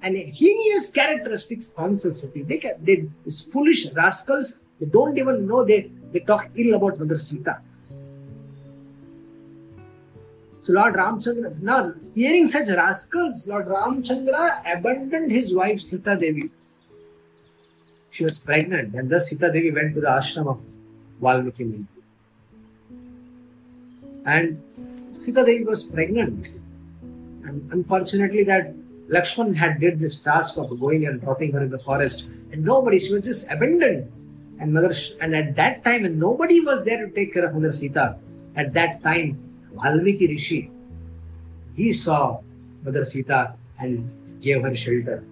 And 0.01 0.17
heinous 0.17 0.91
characteristics 0.91 1.69
constantly. 1.69 2.45
They, 2.45 2.57
can, 2.57 2.83
they, 2.83 3.05
these 3.25 3.43
foolish 3.43 3.93
rascals, 3.93 4.65
they 4.81 4.87
don't 4.87 5.19
even 5.19 5.47
know 5.47 5.65
they, 5.65 5.93
they 6.13 6.21
talk 6.21 6.49
ill 6.57 6.77
about 6.77 6.99
Mother 6.99 7.19
Sita. 7.19 7.61
So 10.63 10.73
Lord 10.73 10.95
Ramchandra, 10.95 11.61
now 11.61 11.93
fearing 12.15 12.49
such 12.49 12.69
rascals, 12.69 13.47
Lord 13.47 13.67
Ramchandra 13.67 14.63
abandoned 14.79 15.31
his 15.31 15.55
wife 15.55 15.79
Sita 15.79 16.17
Devi. 16.19 16.49
She 18.09 18.25
was 18.25 18.39
pregnant, 18.39 18.95
and 18.95 19.11
thus 19.11 19.29
Sita 19.29 19.51
Devi 19.53 19.73
went 19.73 19.95
to 19.95 20.01
the 20.01 20.09
ashram 20.09 20.49
of 20.49 20.59
Valmiki 21.21 21.65
Muni. 21.65 21.87
And 24.29 24.61
Sita 25.13 25.43
Devi 25.43 25.65
was 25.65 25.83
pregnant, 25.85 26.49
and 27.45 27.73
unfortunately, 27.73 28.45
that 28.45 28.75
Lakshman 29.09 29.57
had 29.57 29.81
did 29.81 29.99
this 29.99 30.17
task 30.21 30.59
of 30.59 30.79
going 30.79 31.07
and 31.07 31.19
dropping 31.19 31.53
her 31.53 31.63
in 31.63 31.71
the 31.71 31.79
forest, 31.79 32.29
and 32.53 32.63
nobody, 32.63 32.99
she 32.99 33.15
was 33.15 33.23
just 33.25 33.51
abandoned. 33.51 34.13
And 34.61 34.75
mother, 34.75 34.93
and 35.23 35.35
at 35.35 35.57
that 35.57 35.83
time, 35.85 36.05
and 36.05 36.19
nobody 36.19 36.61
was 36.61 36.85
there 36.85 37.07
to 37.07 37.11
take 37.15 37.33
care 37.33 37.47
of 37.47 37.55
Mother 37.55 37.73
Sita. 37.73 38.19
At 38.57 38.75
that 38.75 39.03
time, 39.03 39.39
Valmiki 39.73 40.27
Rishi, 40.27 40.71
he 41.75 41.93
saw 41.93 42.41
Mother 42.85 43.05
Sita 43.07 43.55
and 43.79 44.11
gave 44.43 44.63
her 44.63 44.75
shelter. 44.75 45.25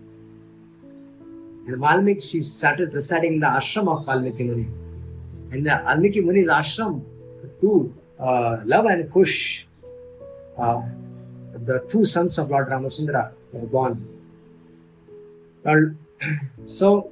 And 1.66 1.76
Valmiki, 1.76 2.20
she 2.20 2.40
started 2.40 2.94
residing 2.94 3.34
in 3.34 3.40
the 3.40 3.46
ashram 3.46 3.88
of 3.88 4.06
Valmiki 4.06 4.44
Muni. 4.44 4.68
And 5.50 5.66
Valmiki 5.66 6.20
Muni's 6.20 6.48
ashram, 6.48 7.02
two, 7.60 7.92
uh, 8.18 8.62
Lava 8.64 8.88
and 8.88 9.12
Kush, 9.12 9.66
uh, 10.58 10.82
the 11.52 11.84
two 11.88 12.04
sons 12.04 12.38
of 12.38 12.50
Lord 12.50 12.68
Ramachandra, 12.68 13.32
were 13.52 13.66
born. 13.66 14.06
Lord, 15.64 15.96
so, 16.66 17.10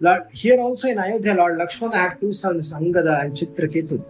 Lord, 0.00 0.26
here 0.32 0.60
also 0.60 0.88
in 0.88 0.98
Ayodhya, 0.98 1.34
Lord 1.34 1.58
Lakshmana 1.58 1.96
had 1.96 2.20
two 2.20 2.32
sons, 2.32 2.72
Angada 2.72 3.24
and 3.24 3.34
Chitraketu. 3.34 4.02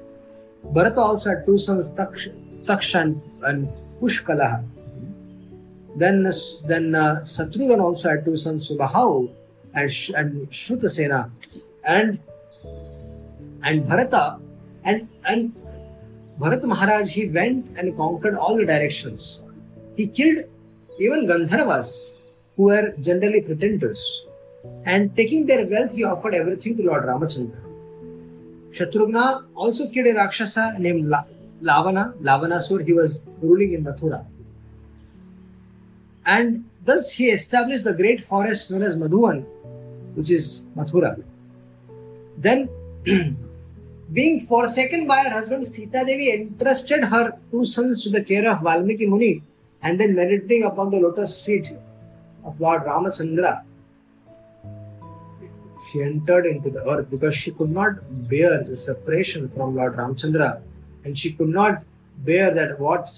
Bharata 0.64 1.00
also 1.00 1.31
had 1.31 1.47
two 1.47 1.59
sons, 1.59 1.91
Taksh 1.91 2.95
and 2.95 3.69
Pushkalaha. 4.00 4.64
Then, 5.97 6.23
then 6.67 6.95
uh, 6.95 7.21
Satrughan 7.23 7.81
also 7.81 8.11
had 8.11 8.25
two 8.25 8.37
sons, 8.37 8.71
Subahau 8.71 9.31
and, 9.75 9.93
Sh- 9.93 10.12
and 10.14 10.49
Shrutasena. 10.50 11.31
And 11.85 12.21
and 13.64 13.87
Bharata 13.87 14.38
and 14.85 15.09
and 15.26 15.55
Bharat 16.39 16.65
Maharaj 16.65 17.11
he 17.11 17.29
went 17.29 17.69
and 17.77 17.97
conquered 17.97 18.37
all 18.37 18.57
the 18.57 18.65
directions. 18.65 19.43
He 19.97 20.07
killed 20.09 20.39
even 20.99 21.27
Gandharvas, 21.27 22.17
who 22.57 22.65
were 22.65 22.95
generally 23.01 23.41
pretenders. 23.41 24.25
And 24.85 25.15
taking 25.17 25.47
their 25.47 25.67
wealth, 25.69 25.93
he 25.93 26.05
offered 26.05 26.35
everything 26.35 26.77
to 26.77 26.85
Lord 26.85 27.05
Ramachandra. 27.05 27.59
Shatrughna 28.71 29.45
also 29.55 29.89
killed 29.91 30.07
a 30.07 30.15
Rakshasa 30.15 30.77
named 30.79 31.09
La- 31.09 31.25
Lavana, 31.62 32.15
Lavanasur. 32.23 32.85
He 32.87 32.93
was 32.93 33.25
ruling 33.41 33.75
in 33.75 33.85
Mathura. 33.85 34.27
And 36.25 36.65
thus 36.85 37.12
he 37.12 37.27
established 37.27 37.85
the 37.85 37.95
great 37.95 38.23
forest 38.23 38.71
known 38.71 38.83
as 38.83 38.97
Madhuvan, 38.97 39.45
which 40.15 40.31
is 40.31 40.65
Mathura. 40.77 41.23
Then, 42.39 42.69
being 44.12 44.40
forsaken 44.40 45.07
by 45.07 45.23
her 45.23 45.31
husband, 45.31 45.66
Sita 45.66 46.04
Devi 46.07 46.33
entrusted 46.33 47.04
her 47.04 47.38
two 47.50 47.64
sons 47.64 48.02
to 48.04 48.11
the 48.11 48.25
care 48.25 48.49
of 48.50 48.62
Valmiki 48.62 49.07
Muni 49.07 49.42
and 49.83 50.00
then 50.00 50.14
meditating 50.14 50.64
upon 50.64 50.90
the 50.90 51.00
lotus 51.00 51.45
feet 51.45 51.73
of 52.45 52.61
Lord 52.61 52.83
Ramachandra 52.83 53.64
she 55.92 56.02
entered 56.02 56.47
into 56.47 56.71
the 56.71 56.83
earth 56.88 57.11
because 57.11 57.35
she 57.35 57.50
could 57.50 57.71
not 57.71 57.95
bear 58.28 58.62
the 58.62 58.75
separation 58.75 59.49
from 59.49 59.76
Lord 59.76 59.97
Ramchandra 59.97 60.61
and 61.04 61.19
she 61.19 61.33
could 61.33 61.49
not 61.49 61.83
bear 62.19 62.52
that 62.54 62.78
what 62.78 63.11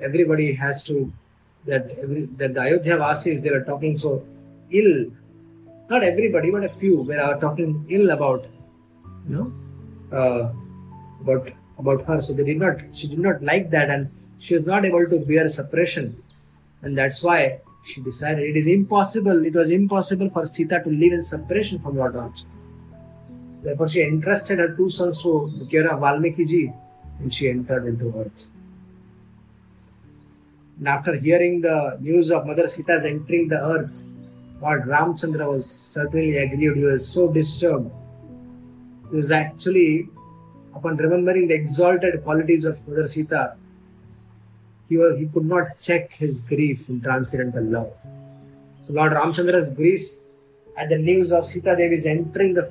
everybody 0.00 0.52
has 0.54 0.82
to 0.84 1.12
that 1.66 1.90
every, 2.02 2.26
that 2.36 2.54
the 2.54 2.60
Ayodhya 2.60 2.96
Vasis 2.96 3.42
they 3.42 3.50
were 3.50 3.64
talking 3.64 3.96
so 3.96 4.24
ill. 4.70 5.10
Not 5.90 6.02
everybody, 6.02 6.50
but 6.50 6.64
a 6.64 6.68
few 6.68 7.02
were 7.02 7.38
talking 7.40 7.84
ill 7.90 8.10
about 8.10 8.46
you 9.28 9.36
know 9.36 9.52
uh, 10.12 10.52
about 11.20 11.48
about 11.78 12.04
her. 12.06 12.20
So 12.20 12.32
they 12.32 12.44
did 12.44 12.58
not 12.58 12.94
she 12.94 13.08
did 13.08 13.18
not 13.18 13.42
like 13.42 13.70
that 13.70 13.90
and 13.90 14.10
she 14.38 14.54
was 14.54 14.66
not 14.66 14.84
able 14.84 15.06
to 15.08 15.18
bear 15.20 15.48
separation. 15.48 16.16
And 16.82 16.98
that's 16.98 17.22
why 17.22 17.60
she 17.84 18.00
decided 18.00 18.48
it 18.50 18.56
is 18.56 18.66
impossible, 18.66 19.44
it 19.44 19.54
was 19.54 19.70
impossible 19.70 20.30
for 20.30 20.46
Sita 20.46 20.80
to 20.84 20.90
live 20.90 21.12
in 21.12 21.22
separation 21.22 21.78
from 21.78 21.96
Lord 21.96 22.14
Ram. 22.14 22.34
Therefore, 23.62 23.88
she 23.88 24.02
entrusted 24.02 24.58
her 24.58 24.74
two 24.74 24.88
sons 24.88 25.22
to 25.22 25.52
the 25.58 25.66
care 25.66 25.88
of 25.92 26.00
Valmiki 26.00 26.44
ji 26.44 26.72
and 27.20 27.32
she 27.32 27.48
entered 27.48 27.86
into 27.86 28.12
earth. 28.18 28.46
And 30.78 30.88
after 30.88 31.14
hearing 31.14 31.60
the 31.60 31.96
news 32.00 32.30
of 32.32 32.46
Mother 32.46 32.66
Sita's 32.66 33.04
entering 33.04 33.46
the 33.46 33.64
earth, 33.64 34.06
Lord 34.60 34.82
Ramchandra 34.82 35.48
was 35.48 35.68
certainly 35.68 36.36
aggrieved. 36.38 36.76
He 36.76 36.84
was 36.84 37.06
so 37.06 37.32
disturbed. 37.32 37.90
Was 39.12 39.30
actually, 39.30 40.08
upon 40.74 40.96
remembering 40.96 41.48
the 41.48 41.54
exalted 41.54 42.24
qualities 42.24 42.64
of 42.64 42.86
Mother 42.88 43.06
Sita, 43.06 43.56
he, 44.88 44.96
was, 44.96 45.20
he 45.20 45.26
could 45.26 45.44
not 45.44 45.78
check 45.80 46.10
his 46.12 46.40
grief 46.40 46.88
in 46.88 47.00
transcendental 47.02 47.64
love. 47.64 47.94
So 48.82 48.94
Lord 48.94 49.12
Ramchandra's 49.12 49.70
grief 49.70 50.08
at 50.78 50.88
the 50.88 50.98
news 50.98 51.30
of 51.30 51.44
Sita 51.44 51.76
Devi's 51.76 52.06
entering 52.06 52.54
the 52.54 52.64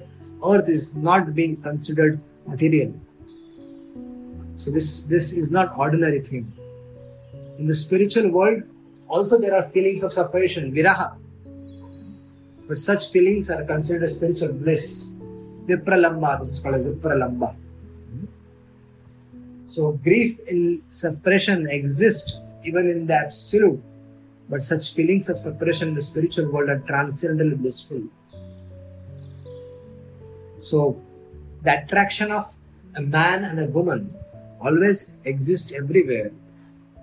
earth 0.45 0.67
is 0.67 0.95
not 0.95 1.35
being 1.35 1.61
considered 1.61 2.19
material. 2.47 2.93
So 4.57 4.71
this, 4.71 5.03
this 5.03 5.31
is 5.31 5.51
not 5.51 5.77
ordinary 5.77 6.21
thing. 6.21 6.51
In 7.59 7.67
the 7.67 7.75
spiritual 7.75 8.31
world, 8.31 8.63
also 9.07 9.39
there 9.39 9.53
are 9.53 9.63
feelings 9.63 10.01
of 10.01 10.11
separation, 10.11 10.71
viraha. 10.71 11.17
But 12.67 12.77
such 12.77 13.11
feelings 13.11 13.49
are 13.51 13.63
considered 13.63 14.07
spiritual 14.07 14.53
bliss. 14.53 15.15
Vipralamba, 15.67 16.39
this 16.39 16.49
is 16.49 16.59
called 16.59 16.75
as 16.75 16.83
Vipralamba. 16.83 17.55
So 19.65 19.93
grief 20.03 20.39
in 20.47 20.81
suppression 20.87 21.69
exists 21.69 22.39
even 22.65 22.89
in 22.89 23.07
the 23.07 23.15
absolute, 23.15 23.81
but 24.49 24.61
such 24.61 24.93
feelings 24.93 25.29
of 25.29 25.37
suppression 25.37 25.89
in 25.89 25.95
the 25.95 26.01
spiritual 26.01 26.51
world 26.51 26.69
are 26.69 26.79
transcendently 26.79 27.55
blissful. 27.55 28.03
So 30.59 31.01
the 31.63 31.83
attraction 31.83 32.31
of 32.31 32.53
a 32.95 33.01
man 33.01 33.45
and 33.45 33.59
a 33.59 33.67
woman 33.67 34.13
always 34.59 35.15
exists 35.25 35.71
everywhere, 35.71 36.31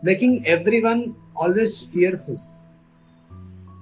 making 0.02 0.46
everyone 0.46 1.16
always 1.34 1.80
fearful. 1.80 2.40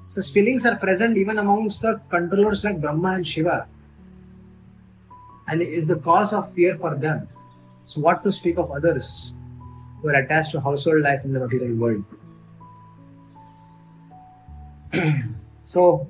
Such 0.08 0.30
feelings 0.30 0.64
are 0.64 0.76
present 0.76 1.18
even 1.18 1.38
amongst 1.38 1.82
the 1.82 2.00
controllers 2.08 2.62
like 2.62 2.80
Brahma 2.80 3.14
and 3.14 3.26
Shiva, 3.26 3.68
and 5.48 5.62
is 5.62 5.86
the 5.88 5.98
cause 5.98 6.32
of 6.32 6.52
fear 6.52 6.74
for 6.74 6.94
them. 6.94 7.28
So, 7.86 8.00
what 8.00 8.24
to 8.24 8.32
speak 8.32 8.58
of 8.58 8.70
others 8.70 9.32
who 10.00 10.08
are 10.08 10.14
attached 10.14 10.52
to 10.52 10.60
household 10.60 11.02
life 11.02 11.24
in 11.24 11.32
the 11.32 11.40
material 11.40 11.76
world? 11.76 12.04
so, 15.62 16.08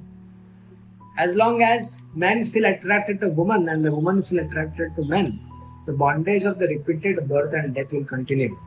as 1.18 1.34
long 1.34 1.62
as 1.62 2.04
men 2.14 2.44
feel 2.44 2.64
attracted 2.64 3.20
to 3.20 3.30
women 3.30 3.68
and 3.68 3.84
the 3.84 3.94
women 3.94 4.22
feel 4.22 4.40
attracted 4.40 4.94
to 4.96 5.04
men, 5.04 5.40
the 5.86 5.92
bondage 5.92 6.44
of 6.44 6.58
the 6.58 6.66
repeated 6.68 7.28
birth 7.28 7.54
and 7.54 7.74
death 7.74 7.92
will 7.92 8.04
continue. 8.04 8.58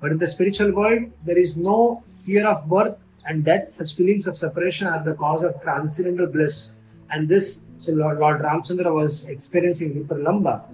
But 0.00 0.12
in 0.12 0.18
the 0.18 0.26
spiritual 0.26 0.72
world, 0.72 1.10
there 1.24 1.38
is 1.38 1.56
no 1.56 1.96
fear 1.96 2.46
of 2.46 2.68
birth 2.68 2.98
and 3.26 3.44
death. 3.44 3.72
Such 3.72 3.94
feelings 3.94 4.26
of 4.26 4.36
separation 4.36 4.86
are 4.86 5.02
the 5.02 5.14
cause 5.14 5.42
of 5.42 5.60
transcendental 5.62 6.26
bliss. 6.26 6.78
And 7.10 7.28
this, 7.28 7.66
so 7.78 7.92
Lord, 7.92 8.18
Lord 8.18 8.40
Ramchandra 8.40 8.92
was 8.92 9.28
experiencing 9.28 9.94
Vipralamba 9.94 10.64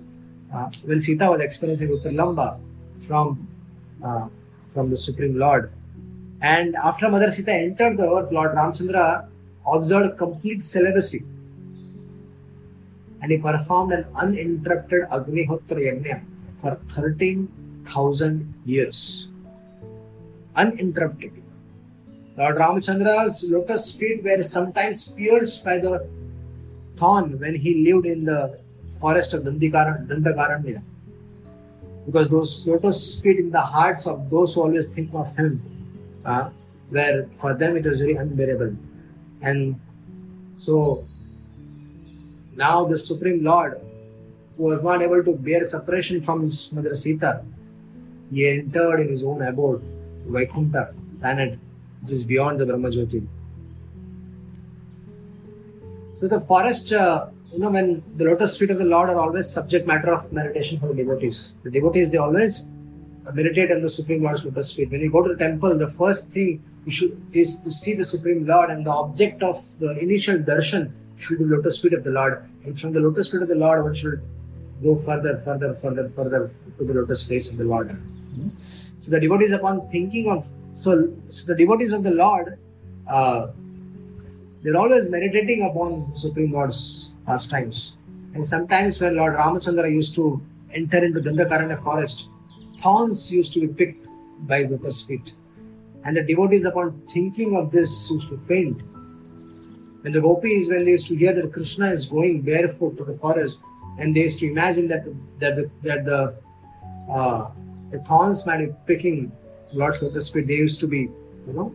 uh, 0.55 0.71
when 0.85 1.01
Sita 1.01 1.31
was 1.31 1.41
experiencing 1.41 1.89
Vipralamba 1.89 2.59
from, 2.99 3.47
uh, 4.03 4.29
from 4.69 4.91
the 4.91 4.97
Supreme 4.97 5.39
Lord. 5.39 5.73
And 6.41 6.75
after 6.77 7.11
Mother 7.11 7.31
Sita 7.31 7.53
entered 7.53 7.99
the 7.99 8.11
earth, 8.11 8.33
Lord 8.33 8.55
Ramchandra 8.55 9.29
observed 9.67 10.17
complete 10.17 10.63
celibacy. 10.63 11.25
And 13.23 13.31
he 13.31 13.39
performed 13.39 13.93
an 13.93 14.07
uninterrupted 14.15 15.03
Agnihotra 15.11 15.79
Yajna 15.79 16.25
for 16.57 16.79
13,000 16.89 18.55
years. 18.65 19.29
Uninterrupted. 20.57 21.33
Lord 22.37 22.57
Ramachandra's 22.57 23.45
lotus 23.51 23.95
feet 23.95 24.25
were 24.25 24.43
sometimes 24.43 25.09
pierced 25.09 25.63
by 25.63 25.77
the 25.77 26.09
thorn 27.01 27.39
when 27.41 27.55
he 27.55 27.73
lived 27.87 28.07
in 28.07 28.25
the 28.25 28.61
forest 29.01 29.35
of 29.35 29.43
Dandakaranya. 29.45 30.83
Because 32.07 32.29
those 32.29 32.67
lotus 32.67 33.21
feet 33.21 33.39
in 33.39 33.51
the 33.51 33.61
hearts 33.61 34.07
of 34.07 34.31
those 34.31 34.55
who 34.55 34.63
always 34.63 34.87
think 34.95 35.15
of 35.15 35.35
him 35.37 35.53
uh, 36.25 36.51
were, 36.91 37.27
for 37.33 37.55
them, 37.55 37.77
it 37.77 37.85
was 37.85 38.01
very 38.01 38.15
unbearable. 38.15 38.75
And 39.43 39.81
so 40.55 41.07
now 42.57 42.85
the 42.85 42.99
Supreme 42.99 43.43
Lord, 43.43 43.81
was 44.61 44.83
not 44.83 45.01
able 45.01 45.25
to 45.25 45.35
bear 45.35 45.65
separation 45.65 46.23
from 46.23 46.43
his 46.43 46.71
mother 46.73 46.95
Sita, 46.95 47.43
he 48.31 48.49
entered 48.49 49.01
in 49.01 49.09
his 49.09 49.23
own 49.23 49.43
abode, 49.43 49.83
Vaikuntha 50.27 50.95
planet, 51.21 51.59
which 52.01 52.13
is 52.13 52.25
beyond 52.25 52.61
the 52.61 52.67
Brahmajyoti. 52.67 53.27
So 56.21 56.29
the 56.29 56.39
forest, 56.39 56.93
uh, 56.93 57.29
you 57.51 57.61
know, 57.61 57.71
when 57.71 58.03
the 58.19 58.27
lotus 58.27 58.59
feet 58.59 58.71
of 58.71 58.79
the 58.79 58.85
Lord 58.85 59.09
are 59.09 59.17
always 59.17 59.49
subject 59.49 59.87
matter 59.87 60.13
of 60.13 60.31
meditation 60.31 60.79
for 60.79 60.89
the 60.89 60.93
devotees. 60.93 61.57
The 61.63 61.71
devotees, 61.71 62.11
they 62.11 62.19
always 62.19 62.71
meditate 63.33 63.73
on 63.73 63.81
the 63.81 63.89
Supreme 63.89 64.23
Lord's 64.23 64.45
lotus 64.45 64.71
feet. 64.71 64.91
When 64.91 65.01
you 65.01 65.11
go 65.11 65.23
to 65.23 65.31
the 65.31 65.39
temple, 65.39 65.79
the 65.79 65.89
first 65.89 66.31
thing 66.31 66.63
you 66.85 66.93
should 66.93 67.19
is 67.33 67.61
to 67.61 67.71
see 67.71 67.95
the 67.95 68.05
Supreme 68.05 68.47
Lord, 68.47 68.69
and 68.69 68.85
the 68.85 68.91
object 68.91 69.43
of 69.43 69.57
the 69.79 69.99
initial 69.99 70.37
darshan 70.37 70.93
should 71.17 71.39
be 71.39 71.47
lotus 71.47 71.81
feet 71.81 71.95
of 71.95 72.05
the 72.05 72.11
Lord. 72.11 72.45
And 72.67 72.79
from 72.79 72.93
the 72.93 73.01
lotus 73.01 73.31
feet 73.31 73.41
of 73.41 73.49
the 73.49 73.55
Lord, 73.55 73.83
one 73.83 73.95
should 73.95 74.21
go 74.83 74.97
further, 74.97 75.39
further, 75.39 75.73
further, 75.73 76.07
further 76.07 76.51
to 76.77 76.85
the 76.85 76.93
lotus 76.93 77.25
face 77.25 77.51
of 77.51 77.57
the 77.57 77.65
Lord. 77.65 77.97
So 79.01 79.11
the 79.11 79.21
devotees, 79.21 79.53
upon 79.53 79.89
thinking 79.89 80.31
of 80.31 80.47
so, 80.75 81.11
so 81.29 81.47
the 81.47 81.55
devotees 81.55 81.95
of 81.95 82.05
the 82.05 82.11
Lord, 82.11 82.59
uh, 83.09 83.53
they're 84.63 84.77
always 84.77 85.11
meditating 85.11 85.63
upon 85.63 86.15
Supreme 86.15 86.53
Lord's 86.53 87.11
pastimes. 87.27 87.97
And 88.35 88.47
sometimes 88.47 89.01
when 89.01 89.17
Lord 89.17 89.35
Ramachandra 89.35 89.91
used 89.91 90.15
to 90.17 90.41
enter 90.73 91.05
into 91.05 91.21
Dandakaranya 91.21 91.83
forest, 91.83 92.29
thorns 92.81 93.33
used 93.33 93.53
to 93.55 93.61
be 93.61 93.69
picked 93.69 94.07
by 94.47 94.63
lotus 94.63 95.03
feet. 95.03 95.33
And 96.05 96.17
the 96.17 96.23
devotees, 96.23 96.65
upon 96.65 97.03
thinking 97.09 97.57
of 97.57 97.71
this, 97.71 98.11
used 98.11 98.29
to 98.29 98.37
faint. 98.37 98.83
When 100.03 100.13
the 100.13 100.21
gopis, 100.21 100.69
when 100.69 100.85
they 100.85 100.93
used 100.93 101.09
to 101.09 101.17
hear 101.17 101.33
that 101.35 101.53
Krishna 101.53 101.89
is 101.89 102.07
going 102.07 102.43
barefoot 102.43 102.97
to 102.97 103.05
the 103.05 103.15
forest, 103.15 103.59
and 103.99 104.17
they 104.17 104.23
used 104.23 104.39
to 104.39 104.47
imagine 104.47 104.89
that 104.89 105.05
the, 105.05 105.15
that 105.41 105.57
the, 105.57 105.71
that 105.83 106.05
the, 106.07 106.37
uh, 107.11 107.51
the 107.91 107.99
thorns 108.01 108.47
might 108.47 108.59
be 108.59 108.73
picking 108.87 109.33
Lord's 109.73 110.01
lotus 110.01 110.29
feet, 110.31 110.47
they 110.47 110.55
used 110.55 110.81
to 110.81 110.87
be, 110.87 111.11
you 111.47 111.53
know, 111.53 111.75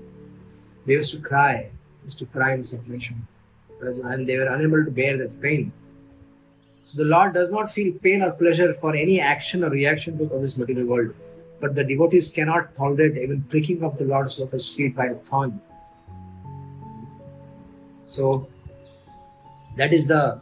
they 0.85 0.93
used 0.93 1.11
to 1.11 1.19
cry, 1.19 1.69
used 2.05 2.19
to 2.19 2.25
cry 2.27 2.53
in 2.53 2.63
separation, 2.63 3.27
and 3.81 4.27
they 4.27 4.37
were 4.37 4.47
unable 4.47 4.85
to 4.85 4.91
bear 4.91 5.17
that 5.17 5.41
pain. 5.41 5.71
So 6.83 7.03
the 7.03 7.09
Lord 7.09 7.33
does 7.33 7.51
not 7.51 7.71
feel 7.71 7.93
pain 7.93 8.21
or 8.21 8.31
pleasure 8.31 8.71
for 8.73 8.95
any 8.95 9.19
action 9.19 9.63
or 9.63 9.69
reaction 9.69 10.17
to 10.19 10.25
this 10.39 10.57
material 10.57 10.85
world. 10.85 11.15
But 11.59 11.73
the 11.73 11.83
devotees 11.83 12.29
cannot 12.29 12.75
tolerate 12.75 13.17
even 13.17 13.41
pricking 13.43 13.83
of 13.83 13.97
the 13.97 14.05
Lord's 14.05 14.39
lotus 14.39 14.71
feet 14.71 14.95
by 14.95 15.07
a 15.07 15.15
thorn. 15.15 15.59
So 18.05 18.47
that 19.77 19.93
is 19.93 20.07
the 20.07 20.41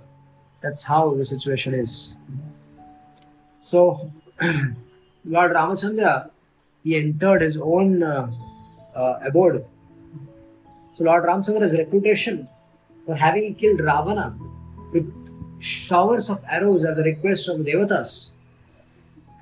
that's 0.62 0.84
how 0.84 1.14
the 1.14 1.26
situation 1.26 1.74
is. 1.74 2.14
So 3.60 4.12
Lord 4.42 5.52
Ramachandra 5.54 6.30
he 6.84 6.98
entered 6.98 7.42
his 7.42 7.58
own 7.58 8.04
uh, 8.04 8.30
uh, 8.94 9.20
abode. 9.22 9.66
So 10.94 11.04
Lord 11.04 11.24
Ramachandra's 11.24 11.78
reputation 11.78 12.48
for 13.06 13.16
having 13.16 13.56
killed 13.56 13.80
Ravana 13.80 14.38
with 14.92 15.12
showers 15.60 16.30
of 16.30 16.44
arrows 16.48 16.84
at 16.84 16.96
the 16.96 17.04
request 17.04 17.50
of 17.50 17.60
Devatas 17.62 18.32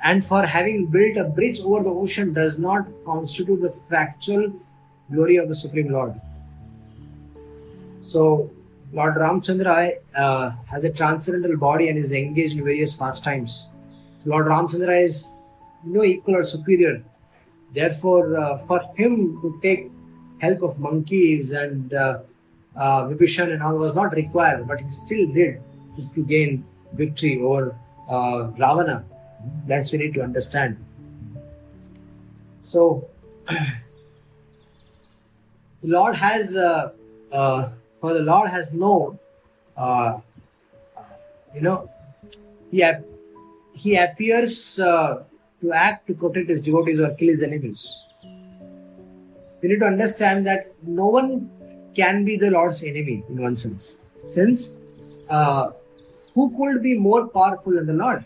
and 0.03 0.25
for 0.25 0.45
having 0.45 0.87
built 0.87 1.17
a 1.17 1.25
bridge 1.25 1.59
over 1.61 1.83
the 1.83 1.89
ocean 1.89 2.33
does 2.33 2.57
not 2.57 2.87
constitute 3.05 3.61
the 3.61 3.69
factual 3.69 4.51
glory 5.11 5.35
of 5.35 5.47
the 5.47 5.55
Supreme 5.55 5.91
Lord. 5.91 6.19
So, 8.01 8.49
Lord 8.93 9.15
Ramchandra 9.15 9.93
uh, 10.15 10.51
has 10.67 10.83
a 10.83 10.89
transcendental 10.89 11.57
body 11.57 11.89
and 11.89 11.97
is 11.97 12.11
engaged 12.11 12.57
in 12.57 12.63
various 12.63 12.93
pastimes. 12.93 13.67
So 14.19 14.29
Lord 14.29 14.47
Ramchandra 14.47 15.01
is 15.01 15.33
no 15.83 16.03
equal 16.03 16.37
or 16.37 16.43
superior. 16.43 17.03
Therefore, 17.73 18.35
uh, 18.35 18.57
for 18.57 18.81
him 18.97 19.39
to 19.41 19.59
take 19.61 19.89
help 20.41 20.63
of 20.63 20.80
monkeys 20.80 21.51
and 21.51 21.93
uh, 21.93 22.19
uh, 22.75 23.06
Vibhishan 23.06 23.54
and 23.54 23.62
all 23.62 23.77
was 23.77 23.93
not 23.95 24.13
required, 24.13 24.67
but 24.67 24.82
he 24.82 24.88
still 24.88 25.27
did 25.32 25.62
to 26.15 26.23
gain 26.23 26.65
victory 26.93 27.39
over 27.41 27.75
uh, 28.10 28.49
Ravana. 28.58 29.06
That's 29.67 29.91
we 29.91 29.99
need 29.99 30.13
to 30.15 30.23
understand. 30.23 30.84
So, 32.60 33.08
the 33.47 33.75
Lord 35.84 36.15
has, 36.15 36.56
uh, 36.56 36.91
uh, 37.32 37.69
for 37.99 38.13
the 38.13 38.21
Lord 38.21 38.49
has 38.49 38.73
no, 38.73 39.19
uh, 39.77 40.19
uh 40.97 41.04
you 41.54 41.62
know, 41.62 41.89
he 42.71 42.84
ap- 42.84 43.06
he 43.73 43.95
appears 43.95 44.75
to 44.75 45.71
act 45.73 46.08
to 46.08 46.13
protect 46.13 46.49
his 46.49 46.62
devotees 46.62 46.99
or 46.99 47.13
kill 47.15 47.30
his 47.30 47.43
enemies. 47.43 48.04
We 49.62 49.69
need 49.69 49.80
to 49.80 49.86
understand 49.86 50.45
that 50.47 50.74
no 50.84 51.08
one 51.08 51.50
can 51.95 52.26
be 52.26 52.38
the 52.38 52.52
Lord's 52.52 52.84
enemy 52.84 53.24
in 53.30 53.41
one 53.41 53.56
sense, 53.56 53.97
since 54.26 54.78
uh, 55.30 55.71
who 56.34 56.56
could 56.58 56.82
be 56.82 56.97
more 56.97 57.28
powerful 57.28 57.74
than 57.74 57.86
the 57.86 57.93
Lord? 57.93 58.26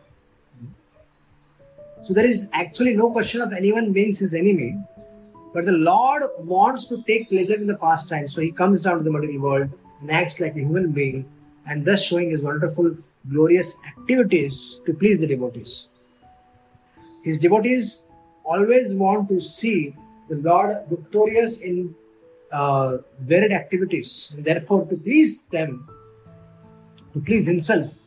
So 2.04 2.14
there 2.14 2.26
is 2.26 2.50
actually 2.54 2.96
no 2.96 3.10
question 3.10 3.42
of 3.42 3.52
anyone 3.52 3.92
being 3.92 4.14
his 4.14 4.34
enemy, 4.34 4.78
but 5.54 5.66
the 5.66 5.72
Lord 5.72 6.22
wants 6.40 6.86
to 6.88 7.02
take 7.04 7.30
pleasure 7.30 7.56
in 7.56 7.66
the 7.66 7.78
pastime. 7.78 8.28
So 8.28 8.42
he 8.42 8.52
comes 8.52 8.82
down 8.82 9.00
to 9.00 9.04
the 9.04 9.12
material 9.12 9.42
world 9.42 9.70
and 10.02 10.12
acts 10.12 10.40
like 10.40 10.56
a 10.56 10.60
human 10.60 10.92
being, 10.92 11.26
and 11.68 11.84
thus 11.84 12.04
showing 12.04 12.30
his 12.30 12.44
wonderful, 12.44 12.96
glorious 13.30 13.76
activities 13.88 14.82
to 14.86 14.94
please 14.94 15.22
the 15.22 15.28
devotees. 15.28 15.88
His 17.24 17.40
devotees 17.40 18.08
always 18.44 18.94
want 18.94 19.28
to 19.30 19.42
see 19.42 19.96
the 20.30 20.36
Lord 20.36 20.74
victorious 20.90 21.62
in 21.62 21.96
uh, 22.52 22.98
varied 23.20 23.52
activities, 23.52 24.34
and 24.36 24.46
therefore 24.46 24.86
to 24.86 24.98
please 24.98 25.48
them, 25.48 25.88
to 27.14 27.20
please 27.20 27.46
himself, 27.46 27.98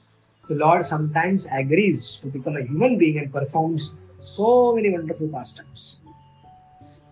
the 0.48 0.54
Lord 0.54 0.84
sometimes 0.84 1.46
agrees 1.52 2.16
to 2.22 2.28
become 2.28 2.56
a 2.56 2.62
human 2.62 2.98
being 2.98 3.18
and 3.18 3.32
performs 3.32 3.92
so 4.20 4.74
many 4.74 4.90
wonderful 4.90 5.28
pastimes. 5.28 5.98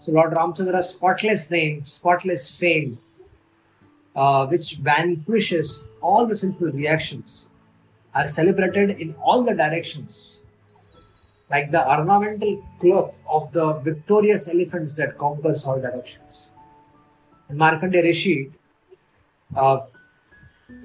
So 0.00 0.12
Lord 0.12 0.32
Ramchandra's 0.32 0.90
spotless 0.90 1.50
name, 1.50 1.84
spotless 1.84 2.58
fame, 2.58 2.98
uh, 4.14 4.46
which 4.46 4.76
vanquishes 4.76 5.86
all 6.00 6.26
the 6.26 6.36
sinful 6.36 6.72
reactions, 6.72 7.50
are 8.14 8.26
celebrated 8.26 8.92
in 8.92 9.14
all 9.22 9.42
the 9.42 9.54
directions, 9.54 10.40
like 11.50 11.70
the 11.70 11.82
ornamental 11.88 12.62
cloth 12.80 13.16
of 13.28 13.52
the 13.52 13.74
victorious 13.80 14.48
elephants 14.48 14.96
that 14.96 15.16
conquers 15.16 15.64
all 15.64 15.80
directions. 15.80 16.50
And 17.48 17.58
Markandeya 17.58 18.02
Rishi, 18.02 18.50
uh, 19.54 19.78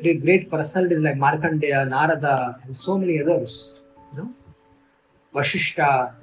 great 0.02 0.50
personalities 0.52 1.02
like 1.02 1.16
Markandeya, 1.16 1.88
Narada, 1.90 2.60
and 2.64 2.76
so 2.76 2.98
many 2.98 3.20
others, 3.22 3.82
you 4.12 4.24
know, 4.24 4.34
Vashishta, 5.34 6.14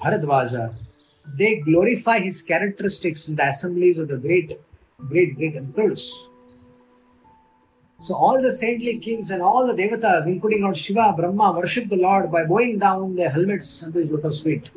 Bharadwaja, 0.00 0.74
they 1.34 1.60
glorify 1.60 2.18
his 2.18 2.40
characteristics 2.40 3.28
in 3.28 3.36
the 3.36 3.46
assemblies 3.46 3.98
of 3.98 4.08
the 4.08 4.16
great, 4.16 4.58
great, 5.08 5.36
great 5.36 5.56
emperors. 5.56 6.28
So 8.00 8.14
all 8.14 8.42
the 8.42 8.52
saintly 8.52 8.98
kings 8.98 9.30
and 9.30 9.42
all 9.42 9.66
the 9.66 9.72
devatas, 9.72 10.26
including 10.26 10.62
Lord 10.62 10.76
Shiva, 10.76 11.14
Brahma, 11.16 11.52
worship 11.52 11.88
the 11.88 11.96
Lord 11.96 12.30
by 12.30 12.44
bowing 12.44 12.78
down 12.78 13.16
their 13.16 13.30
helmets 13.30 13.82
unto 13.82 13.98
his 13.98 14.10
lotus 14.10 14.42
feet. 14.42 14.70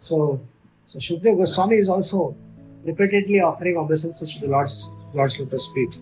So, 0.00 0.40
so 0.86 0.98
Shukdev 0.98 1.38
Goswami 1.38 1.76
is 1.76 1.88
also 1.88 2.36
repeatedly 2.84 3.40
offering 3.40 3.76
obeisances 3.76 4.34
to 4.34 4.40
the 4.40 4.48
Lord's, 4.48 4.90
Lord's 5.14 5.38
lotus 5.38 5.68
feet. 5.72 5.94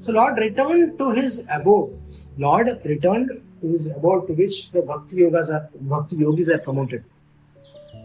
So 0.00 0.12
Lord 0.12 0.38
returned 0.38 0.98
to 0.98 1.12
his 1.12 1.46
abode. 1.52 2.00
Lord 2.38 2.68
returned 2.86 3.42
to 3.60 3.68
his 3.68 3.94
abode 3.94 4.28
to 4.28 4.34
which 4.34 4.70
the 4.70 4.82
Bhakti 4.82 5.16
Yogas 5.16 5.50
are 5.50 5.68
Bhakti 5.80 6.16
Yogis 6.16 6.48
are 6.48 6.58
promoted. 6.58 7.04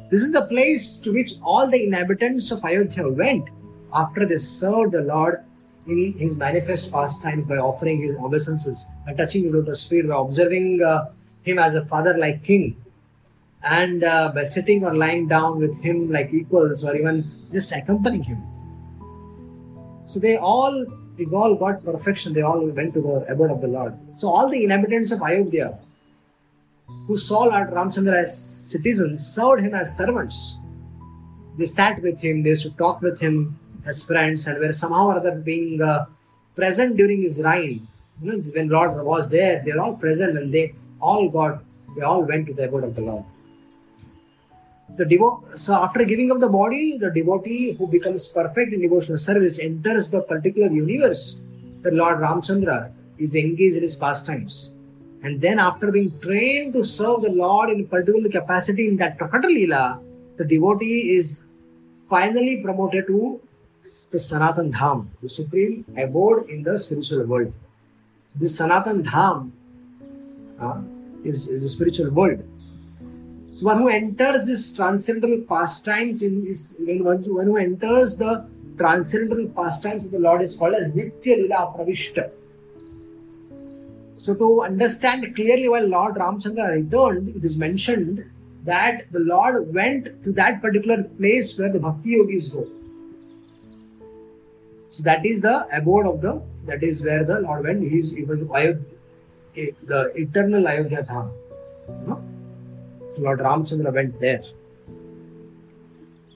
This 0.10 0.24
is 0.24 0.32
the 0.32 0.45
place 0.48 0.98
to 0.98 1.13
which 1.13 1.34
all 1.43 1.69
the 1.69 1.82
inhabitants 1.84 2.52
of 2.52 2.65
Ayodhya 2.65 3.08
went 3.08 3.50
after 3.93 4.26
they 4.26 4.39
served 4.39 4.91
the 4.91 5.02
Lord 5.02 5.44
in 5.88 6.13
his 6.13 6.36
manifest 6.36 6.91
pastime 6.91 7.43
by 7.43 7.58
offering 7.58 8.02
his 8.02 8.15
obeisances, 8.15 8.86
by 9.06 9.13
touching 9.13 9.43
his 9.43 9.54
lotus 9.54 9.84
feet, 9.86 10.08
by 10.08 10.17
observing 10.19 10.82
uh, 10.84 11.12
him 11.43 11.60
as 11.60 11.76
a 11.76 11.86
father-like 11.86 12.43
king, 12.43 12.76
and 13.63 14.04
uh, 14.04 14.32
by 14.34 14.43
sitting 14.43 14.86
or 14.86 14.93
lying 14.93 15.28
down 15.28 15.60
with 15.60 15.80
him 15.82 16.12
like 16.12 16.34
equals, 16.34 16.84
or 16.84 16.95
even 16.95 17.30
just 17.52 17.71
accompanying 17.71 18.24
him. 18.24 18.43
So 20.06 20.19
they 20.19 20.38
all 20.38 20.86
they 21.17 21.26
all 21.26 21.56
got 21.56 21.84
perfection. 21.84 22.34
They 22.34 22.41
all 22.41 22.69
went 22.71 22.93
to 22.93 23.02
the 23.02 23.32
abode 23.32 23.52
of 23.52 23.62
the 23.62 23.67
Lord. 23.67 23.98
So 24.13 24.28
all 24.28 24.50
the 24.50 24.63
inhabitants 24.63 25.12
of 25.12 25.21
Ayodhya 25.21 25.80
who 27.08 27.17
saw 27.17 27.43
Lord 27.43 27.69
Ramchandra 27.69 28.24
as 28.24 28.38
citizens 28.71 29.26
served 29.26 29.62
him 29.62 29.74
as 29.74 29.95
servants. 29.95 30.58
They 31.58 31.65
sat 31.65 32.02
with 32.02 32.19
him, 32.19 32.43
they 32.43 32.50
used 32.50 32.63
to 32.63 32.78
talk 32.78 33.02
with 33.02 33.19
him 33.19 33.58
as 33.86 34.04
friends, 34.04 34.48
and 34.48 34.60
were 34.60 34.74
somehow 34.74 35.08
or 35.08 35.15
other 35.15 35.36
being 35.36 35.82
uh, 35.82 36.06
present 36.56 36.98
during 36.98 37.21
his 37.21 37.41
reign. 37.41 37.88
You 38.21 38.32
know, 38.32 38.38
when 38.56 38.69
Lord 38.69 39.04
was 39.06 39.30
there, 39.30 39.62
they 39.63 39.74
were 39.74 39.82
all 39.82 39.95
present 39.95 40.38
and 40.38 40.54
they 40.54 40.74
all 41.02 41.30
got, 41.30 41.63
they 41.95 42.02
all 42.02 42.24
went 42.24 42.48
to 42.48 42.54
the 42.54 42.65
abode 42.65 42.86
of 42.86 42.95
the 42.95 43.02
Lord. 43.02 43.26
The 44.98 45.04
devo- 45.04 45.58
so 45.58 45.74
after 45.74 46.06
giving 46.06 46.32
up 46.32 46.39
the 46.39 46.50
body, 46.50 46.98
the 46.98 47.12
devotee 47.12 47.74
who 47.74 47.88
becomes 47.88 48.28
perfect 48.30 48.71
in 48.74 48.82
devotional 48.82 49.17
service 49.17 49.60
enters 49.60 50.10
the 50.10 50.21
particular 50.21 50.71
universe 50.71 51.43
that 51.82 51.93
Lord 51.93 52.19
Ramchandra 52.19 52.93
is 53.17 53.36
engaged 53.36 53.76
in 53.76 53.84
his 53.84 53.95
pastimes. 53.95 54.71
And 55.24 55.41
then 55.41 55.60
after 55.60 55.91
being 55.91 56.17
trained 56.19 56.76
to 56.76 56.86
serve 56.86 57.24
the 57.24 57.32
Lord 57.32 57.69
in 57.69 57.88
particular 57.88 58.30
capacity 58.30 58.88
in 58.88 58.98
that 58.98 59.17
Prakata 59.17 59.45
Leela, 59.45 60.02
the 60.38 60.45
devotee 60.45 61.17
is 61.17 61.48
finally 62.08 62.62
promoted 62.62 63.08
to 63.08 63.41
the 64.12 64.19
Sanatan 64.19 64.71
Dham, 64.71 65.08
the 65.21 65.30
supreme 65.30 65.86
abode 65.98 66.50
in 66.50 66.63
the 66.63 66.78
spiritual 66.80 67.26
world. 67.26 67.54
This 68.36 68.58
Sanatan 68.58 69.04
Dham 69.04 69.52
uh, 70.60 70.82
is, 71.24 71.48
is 71.48 71.63
the 71.63 71.69
spiritual 71.69 72.10
world. 72.12 72.43
So 73.54 73.67
one 73.67 73.78
who 73.78 73.88
enters 73.88 74.45
this 74.45 74.74
transcendental 74.74 75.41
pastimes 75.48 76.21
in 76.21 76.43
this, 76.43 76.76
when 76.80 77.04
one, 77.04 77.24
one 77.34 77.48
who 77.48 77.58
enters 77.58 78.17
the 78.17 78.45
transcendental 78.78 79.48
pastimes 79.50 80.06
of 80.06 80.12
the 80.12 80.19
Lord 80.19 80.41
is 80.41 80.56
called 80.56 80.76
as 80.76 80.91
Nitya 80.91 81.38
Lila 81.43 81.74
Pravishta. 81.78 82.32
So 84.17 84.34
to 84.36 84.63
understand 84.63 85.36
clearly 85.36 85.69
why 85.69 85.80
Lord 85.80 86.15
Ramchandra 86.15 86.71
returned, 86.71 87.30
it 87.30 87.45
is 87.45 87.58
mentioned 87.58 88.26
that 88.65 89.12
the 89.12 89.19
Lord 89.19 89.74
went 89.74 90.24
to 90.24 90.32
that 90.34 90.62
particular 90.62 91.04
place 91.04 91.58
where 91.58 91.71
the 91.71 91.80
Bhakti 91.80 92.10
Yogis 92.12 92.50
go. 92.50 92.67
So 94.95 95.03
that 95.03 95.25
is 95.25 95.41
the 95.41 95.67
abode 95.73 96.08
of 96.08 96.21
the, 96.21 96.41
that 96.67 96.81
is 96.81 97.03
where 97.03 97.25
the 97.25 97.41
Lord 97.41 97.65
went. 97.65 97.84
He, 97.84 97.97
is, 97.97 98.12
he 98.12 98.23
was 98.23 98.41
Ayodhya, 98.43 98.79
eh, 99.58 99.71
the 99.84 100.13
eternal 100.15 100.65
Ayodhya 100.65 101.03
Dham. 101.03 101.34
You? 102.08 102.23
So 103.10 103.23
Lord 103.23 103.39
Ramchandra 103.39 103.93
went 103.93 104.17
there. 104.21 104.41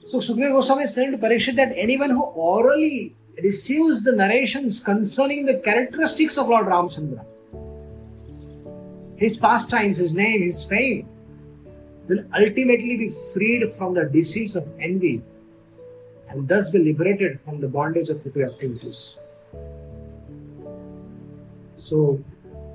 So 0.06 0.18
Sukadeva 0.18 0.52
Goswami 0.56 0.82
is 0.82 0.92
saying 0.92 1.12
to 1.12 1.16
Parikshit 1.16 1.56
that 1.56 1.72
anyone 1.74 2.10
who 2.10 2.22
orally 2.22 3.16
receives 3.42 4.04
the 4.04 4.12
narrations 4.12 4.78
concerning 4.78 5.46
the 5.46 5.60
characteristics 5.60 6.36
of 6.36 6.48
Lord 6.48 6.66
Ramchandra, 6.66 7.24
his 9.16 9.38
pastimes, 9.38 9.96
his 9.96 10.14
name, 10.14 10.42
his 10.42 10.62
fame, 10.62 11.08
will 12.08 12.22
ultimately 12.34 12.98
be 12.98 13.08
freed 13.32 13.70
from 13.70 13.94
the 13.94 14.04
disease 14.04 14.54
of 14.54 14.68
envy 14.78 15.22
and 16.30 16.48
thus 16.48 16.70
be 16.70 16.78
liberated 16.78 17.40
from 17.40 17.60
the 17.60 17.68
bondage 17.68 18.08
of 18.08 18.22
futile 18.22 18.50
activities. 18.50 19.18
So, 21.78 22.22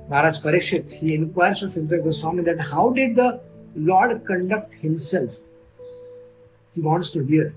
Maharaj 0.08 0.38
Parikshit, 0.40 0.90
he 0.90 1.14
inquires 1.14 1.60
from 1.60 1.70
Sukadeva 1.70 2.04
Goswami 2.04 2.42
that 2.44 2.60
how 2.60 2.90
did 2.90 3.16
the 3.16 3.40
Lord 3.74 4.24
conduct 4.26 4.74
himself? 4.74 5.38
He 6.74 6.80
wants 6.80 7.10
to 7.10 7.24
hear. 7.24 7.54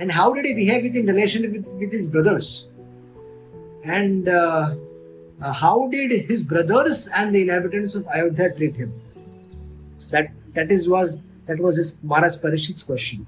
And 0.00 0.10
how 0.10 0.32
did 0.32 0.44
he 0.44 0.54
behave 0.54 0.82
with 0.82 0.96
in 0.96 1.06
relation 1.06 1.50
with, 1.52 1.74
with 1.78 1.92
his 1.92 2.08
brothers? 2.08 2.66
And 3.84 4.28
uh, 4.28 4.76
uh, 5.42 5.52
how 5.52 5.88
did 5.88 6.10
his 6.28 6.42
brothers 6.42 7.08
and 7.14 7.34
the 7.34 7.42
inhabitants 7.42 7.94
of 7.94 8.06
Ayodhya 8.08 8.54
treat 8.56 8.74
him? 8.74 8.92
So 9.98 10.10
that 10.10 10.30
that 10.54 10.72
is 10.72 10.88
was 10.88 11.22
that 11.46 11.58
was 11.58 11.76
his 11.76 12.02
Maharaj 12.02 12.36
Parikshit's 12.38 12.82
question. 12.82 13.26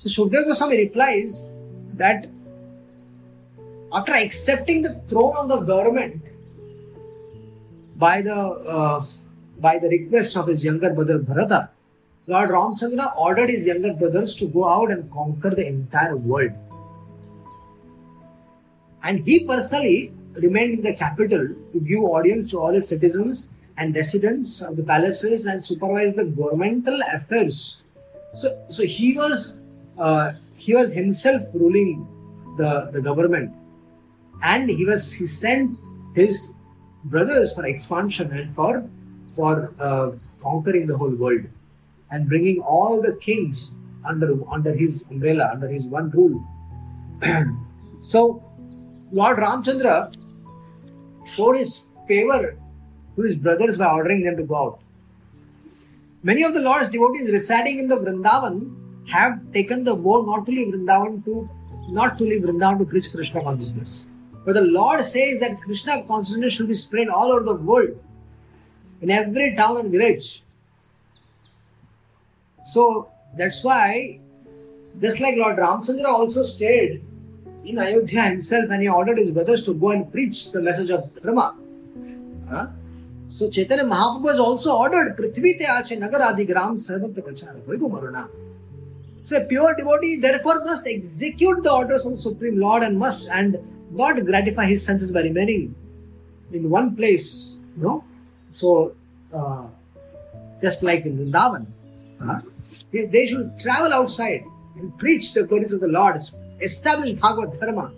So 0.00 0.08
Shukdev 0.08 0.46
Goswami 0.46 0.78
replies 0.78 1.52
that 1.94 2.26
after 3.92 4.14
accepting 4.14 4.80
the 4.80 4.94
throne 5.08 5.34
of 5.36 5.50
the 5.50 5.60
government 5.60 6.22
by 7.96 8.22
the 8.22 8.34
uh, 8.34 9.04
by 9.58 9.78
the 9.78 9.88
request 9.88 10.38
of 10.38 10.46
his 10.46 10.64
younger 10.64 10.94
brother 10.94 11.18
Bharata, 11.18 11.68
Lord 12.28 12.48
Ramchandra 12.48 13.14
ordered 13.18 13.50
his 13.50 13.66
younger 13.66 13.92
brothers 13.92 14.34
to 14.36 14.48
go 14.48 14.66
out 14.66 14.90
and 14.90 15.10
conquer 15.10 15.50
the 15.50 15.66
entire 15.66 16.16
world. 16.16 16.52
And 19.02 19.20
he 19.20 19.46
personally 19.46 20.14
remained 20.32 20.78
in 20.78 20.82
the 20.82 20.96
capital 20.96 21.46
to 21.72 21.80
give 21.80 22.02
audience 22.04 22.46
to 22.52 22.58
all 22.58 22.72
his 22.72 22.88
citizens 22.88 23.58
and 23.76 23.94
residents 23.94 24.62
of 24.62 24.78
the 24.78 24.82
palaces 24.82 25.44
and 25.44 25.62
supervise 25.62 26.14
the 26.14 26.24
governmental 26.24 26.98
affairs. 27.12 27.84
So, 28.34 28.64
so 28.70 28.84
he 28.84 29.14
was 29.14 29.59
uh, 30.00 30.32
he 30.56 30.74
was 30.74 30.92
himself 30.92 31.42
ruling 31.54 32.08
the, 32.56 32.90
the 32.92 33.00
government, 33.00 33.54
and 34.42 34.68
he 34.68 34.84
was 34.84 35.12
he 35.12 35.26
sent 35.26 35.78
his 36.14 36.54
brothers 37.04 37.52
for 37.54 37.64
expansion 37.66 38.32
and 38.32 38.50
for 38.54 38.88
for 39.36 39.72
uh, 39.78 40.12
conquering 40.40 40.86
the 40.86 40.96
whole 40.96 41.14
world 41.14 41.44
and 42.10 42.28
bringing 42.28 42.60
all 42.60 43.00
the 43.02 43.14
kings 43.16 43.78
under 44.04 44.28
under 44.50 44.72
his 44.72 45.08
umbrella 45.10 45.50
under 45.52 45.68
his 45.68 45.86
one 45.86 46.10
rule. 46.10 46.42
so, 48.02 48.42
Lord 49.12 49.38
Ramchandra 49.38 50.14
showed 51.26 51.56
his 51.56 51.86
favor 52.08 52.56
to 53.16 53.22
his 53.22 53.36
brothers 53.36 53.76
by 53.76 53.86
ordering 53.86 54.24
them 54.24 54.36
to 54.36 54.44
go 54.44 54.56
out. 54.56 54.80
Many 56.22 56.42
of 56.42 56.54
the 56.54 56.60
Lord's 56.60 56.88
devotees 56.88 57.30
residing 57.32 57.78
in 57.78 57.88
the 57.88 57.96
Vrindavan 57.96 58.79
have 59.10 59.40
taken 59.52 59.84
the 59.84 59.94
vow 59.94 60.22
not 60.26 60.46
to 60.46 60.52
leave 60.52 60.74
Vrindavan 60.74 61.24
to 61.24 61.48
not 61.88 62.18
to 62.18 62.24
leave 62.24 62.42
Vrindavan 62.42 62.78
to 62.78 62.84
preach 62.84 63.10
Krishna 63.12 63.42
consciousness. 63.42 64.08
But 64.44 64.54
the 64.54 64.62
Lord 64.62 65.00
says 65.00 65.40
that 65.40 65.60
Krishna 65.60 66.04
consciousness 66.06 66.52
should 66.54 66.68
be 66.68 66.74
spread 66.74 67.08
all 67.08 67.32
over 67.32 67.44
the 67.44 67.56
world, 67.56 67.98
in 69.00 69.10
every 69.10 69.54
town 69.56 69.78
and 69.78 69.90
village. 69.90 70.42
So 72.66 73.10
that's 73.36 73.62
why, 73.64 74.20
just 75.00 75.20
like 75.20 75.36
Lord 75.36 75.56
Ramchandra 75.56 76.06
also 76.06 76.42
stayed 76.42 77.02
in 77.64 77.78
Ayodhya 77.78 78.22
himself 78.22 78.70
and 78.70 78.82
he 78.82 78.88
ordered 78.88 79.18
his 79.18 79.30
brothers 79.30 79.62
to 79.64 79.74
go 79.74 79.90
and 79.90 80.10
preach 80.10 80.52
the 80.52 80.62
message 80.62 80.90
of 80.90 81.14
Dharma. 81.16 81.56
Huh? 82.48 82.68
So 83.28 83.48
Chaitanya 83.48 83.84
Mahaprabhu 83.84 84.28
has 84.28 84.38
also 84.38 84.76
ordered 84.76 85.16
Prithvi 85.16 85.58
te 85.58 85.64
ache 85.64 85.98
nagar 85.98 86.22
adi 86.22 86.44
gram 86.44 86.76
sarvatra 86.76 87.22
prachara 87.22 87.60
hoigo 87.62 87.90
maruna. 87.90 88.28
So 89.30 89.36
a 89.36 89.44
pure 89.44 89.76
devotee 89.76 90.16
therefore 90.16 90.64
must 90.64 90.88
execute 90.88 91.62
the 91.62 91.72
orders 91.72 92.04
of 92.04 92.10
the 92.10 92.16
Supreme 92.16 92.58
Lord 92.58 92.82
and 92.82 92.98
must 92.98 93.28
and 93.28 93.58
not 93.92 94.16
gratify 94.26 94.64
his 94.64 94.84
senses 94.84 95.12
by 95.12 95.22
remaining 95.22 95.72
in 96.50 96.68
one 96.68 96.96
place. 96.96 97.60
You 97.76 97.82
know? 97.84 98.04
So 98.50 98.96
uh, 99.32 99.68
just 100.60 100.82
like 100.82 101.06
in 101.06 101.16
Vrindavan, 101.16 101.66
huh? 102.20 102.40
they, 102.92 103.26
should 103.28 103.56
travel 103.60 103.92
outside 103.92 104.42
and 104.74 104.98
preach 104.98 105.32
the 105.32 105.44
glories 105.44 105.72
of 105.72 105.80
the 105.80 105.86
Lord, 105.86 106.18
establish 106.60 107.12
Bhagavad 107.12 107.52
Dharma, 107.60 107.94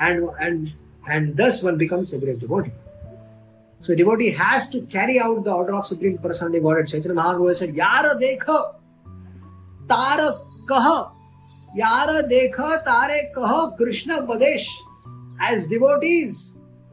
and 0.00 0.28
and 0.40 0.72
and 1.06 1.36
thus 1.36 1.62
one 1.62 1.78
becomes 1.78 2.12
a 2.12 2.18
great 2.18 2.40
devotee. 2.40 2.72
So 3.78 3.92
a 3.92 3.96
devotee 3.96 4.32
has 4.32 4.68
to 4.70 4.82
carry 4.82 5.20
out 5.20 5.44
the 5.44 5.52
order 5.52 5.76
of 5.76 5.86
Supreme 5.86 6.18
Personality 6.18 6.58
Godhead. 6.58 6.88
Chaitanya 6.88 7.14
Mahaprabhu 7.14 7.54
said, 7.54 7.76
Yara 7.76 8.18
dekha, 8.20 8.81
तार 9.90 10.18
कह, 10.70 10.86
यार 11.78 12.20
देख, 12.28 12.60
तारे 12.88 13.22
कह, 13.38 13.52
Krishna 13.78 14.20
बदेश 14.26 14.68
as 15.50 15.68
devotees 15.68 16.38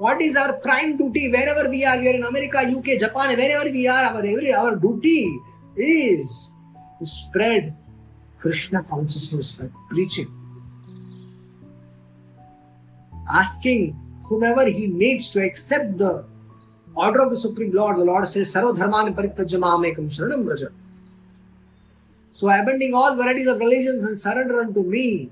what 0.01 0.21
is 0.21 0.37
our 0.37 0.51
prime 0.63 0.95
duty 0.97 1.27
wherever 1.49 1.69
we 1.69 1.83
are 1.83 2.03
you're 2.05 2.15
in 2.15 2.23
America 2.23 2.61
UK 2.61 2.97
Japan 2.97 3.35
wherever 3.51 3.71
we 3.71 3.85
are 3.95 4.03
our 4.05 4.25
every 4.25 4.51
hour 4.59 4.75
duty 4.79 5.19
is 5.91 6.33
spread 7.13 7.73
Krishna 8.43 8.81
consciousness 8.91 9.57
preaching 9.61 10.37
asking 13.39 13.91
whomever 14.29 14.65
he 14.69 14.87
needs 14.87 15.29
to 15.29 15.43
accept 15.43 15.97
the 15.97 16.23
order 16.95 17.21
of 17.21 17.31
the 17.31 17.37
supreme 17.37 17.73
lord. 17.73 17.97
The 17.97 18.05
lord 18.05 18.27
says 18.27 18.53
sarva 18.53 18.75
dharman 18.77 19.13
parityajyamam 19.15 19.85
ekam 19.91 20.07
sharanam 20.17 20.45
So 22.31 22.47
abandoning 22.47 22.93
all 22.93 23.15
varieties 23.15 23.47
of 23.47 23.59
religions 23.59 24.05
and 24.05 24.19
surrender 24.19 24.61
unto 24.61 24.83
me. 24.83 25.29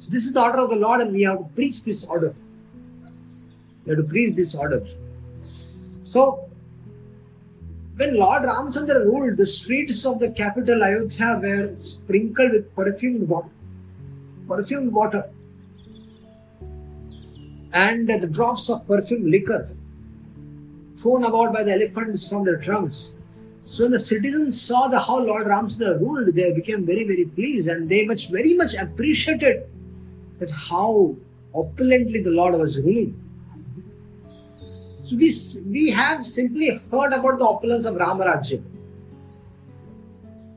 So 0.00 0.10
this 0.10 0.26
is 0.26 0.32
the 0.32 0.42
order 0.42 0.58
of 0.58 0.70
the 0.70 0.76
Lord, 0.76 1.00
and 1.00 1.12
we 1.12 1.22
have 1.22 1.38
to 1.38 1.44
preach 1.54 1.84
this 1.84 2.04
order. 2.04 2.34
We 3.84 3.90
have 3.90 4.04
to 4.04 4.08
preach 4.08 4.34
this 4.34 4.54
order. 4.54 4.84
So 6.04 6.48
when 7.96 8.16
Lord 8.16 8.42
Ramchandra 8.42 9.04
ruled, 9.04 9.36
the 9.36 9.46
streets 9.46 10.04
of 10.06 10.20
the 10.20 10.32
capital 10.32 10.84
Ayodhya 10.84 11.40
were 11.42 11.74
sprinkled 11.76 12.52
with 12.52 12.74
perfumed 12.74 13.28
water, 13.28 13.50
perfumed 14.46 14.92
water, 14.92 15.30
and 17.72 18.08
the 18.08 18.26
drops 18.26 18.70
of 18.70 18.86
perfumed 18.86 19.26
liquor 19.26 19.68
thrown 20.98 21.24
about 21.24 21.52
by 21.52 21.62
the 21.62 21.72
elephants 21.72 22.28
from 22.28 22.44
their 22.44 22.56
trunks. 22.56 23.14
So 23.70 23.84
when 23.84 23.92
the 23.92 23.98
citizens 23.98 24.60
saw 24.60 24.88
the 24.88 24.98
how 24.98 25.18
Lord 25.18 25.46
Ramchandra 25.46 26.00
ruled, 26.00 26.34
they 26.34 26.52
became 26.54 26.86
very, 26.86 27.04
very 27.04 27.26
pleased 27.26 27.68
and 27.68 27.88
they 27.88 28.06
much 28.06 28.30
very 28.30 28.54
much 28.54 28.74
appreciated 28.74 29.68
that 30.38 30.50
how 30.50 31.14
opulently 31.54 32.22
the 32.22 32.30
Lord 32.30 32.54
was 32.54 32.80
ruling. 32.80 33.12
So 35.04 35.16
we, 35.16 35.30
we 35.66 35.90
have 35.90 36.26
simply 36.26 36.70
heard 36.90 37.12
about 37.12 37.38
the 37.38 37.44
opulence 37.44 37.84
of 37.84 37.96
Ramarajya. 37.96 38.64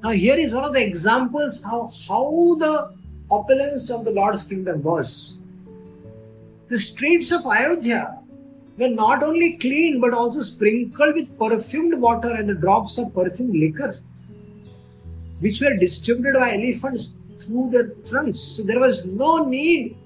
Now 0.03 0.11
here 0.11 0.37
is 0.37 0.53
one 0.53 0.63
of 0.63 0.73
the 0.73 0.81
examples 0.81 1.61
how, 1.61 1.89
how 2.07 2.55
the 2.59 2.95
opulence 3.29 3.89
of 3.91 4.05
the 4.05 4.11
Lord's 4.11 4.45
kingdom 4.45 4.81
was. 4.83 5.37
The 6.69 6.79
streets 6.79 7.31
of 7.33 7.45
Ayodhya 7.45 8.20
were 8.81 8.89
not 8.89 9.23
only 9.23 9.57
clean 9.57 10.01
but 10.01 10.13
also 10.13 10.41
sprinkled 10.41 11.13
with 11.13 11.37
perfumed 11.37 11.99
water 12.01 12.33
and 12.35 12.49
the 12.49 12.55
drops 12.55 12.97
of 12.97 13.13
perfumed 13.13 13.55
liquor, 13.55 13.99
which 15.39 15.61
were 15.61 15.75
distributed 15.77 16.39
by 16.39 16.53
elephants 16.53 17.15
through 17.39 17.69
their 17.71 17.89
trunks. 18.09 18.39
So 18.39 18.63
there 18.63 18.79
was 18.79 19.05
no 19.05 19.45
need 19.45 19.97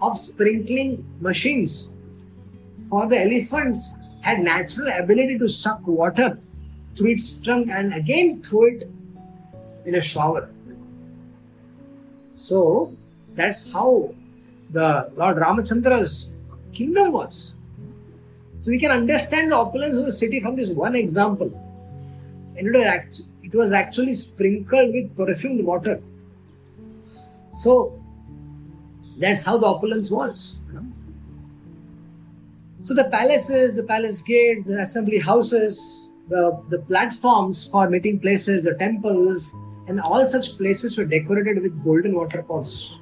of 0.00 0.16
sprinkling 0.16 1.04
machines, 1.20 1.94
for 2.88 3.06
the 3.06 3.20
elephants 3.20 3.90
had 4.22 4.40
natural 4.40 4.88
ability 4.98 5.38
to 5.38 5.48
suck 5.48 5.86
water 5.86 6.38
through 6.96 7.10
its 7.10 7.40
trunk 7.40 7.70
and 7.70 7.94
again 7.94 8.42
throw 8.42 8.64
it 8.64 8.90
in 9.86 9.94
a 9.96 10.00
shower. 10.00 10.50
So 12.34 12.94
that's 13.34 13.72
how 13.72 14.14
the 14.70 15.10
Lord 15.16 15.36
Ramachandra's 15.36 16.32
kingdom 16.72 17.12
was. 17.12 17.54
So 18.60 18.70
we 18.70 18.78
can 18.78 18.90
understand 18.90 19.50
the 19.50 19.56
opulence 19.56 19.96
of 19.96 20.04
the 20.04 20.12
city 20.12 20.40
from 20.40 20.54
this 20.54 20.70
one 20.70 20.94
example. 20.94 21.50
And 22.56 22.66
it 22.66 22.72
was, 22.72 23.22
it 23.42 23.54
was 23.54 23.72
actually 23.72 24.14
sprinkled 24.14 24.92
with 24.92 25.16
perfumed 25.16 25.64
water. 25.64 26.02
So 27.62 27.98
that's 29.18 29.44
how 29.44 29.58
the 29.58 29.66
opulence 29.66 30.10
was. 30.10 30.58
So 32.82 32.94
the 32.94 33.04
palaces, 33.04 33.74
the 33.74 33.82
palace 33.82 34.22
gates, 34.22 34.66
the 34.66 34.80
assembly 34.80 35.18
houses, 35.18 36.10
the, 36.28 36.62
the 36.70 36.78
platforms 36.78 37.66
for 37.66 37.90
meeting 37.90 38.18
places, 38.18 38.64
the 38.64 38.74
temples, 38.74 39.54
and 39.86 40.00
all 40.00 40.26
such 40.26 40.56
places 40.56 40.96
were 40.96 41.04
decorated 41.04 41.62
with 41.62 41.84
golden 41.84 42.14
water 42.14 42.42
pots 42.42 42.98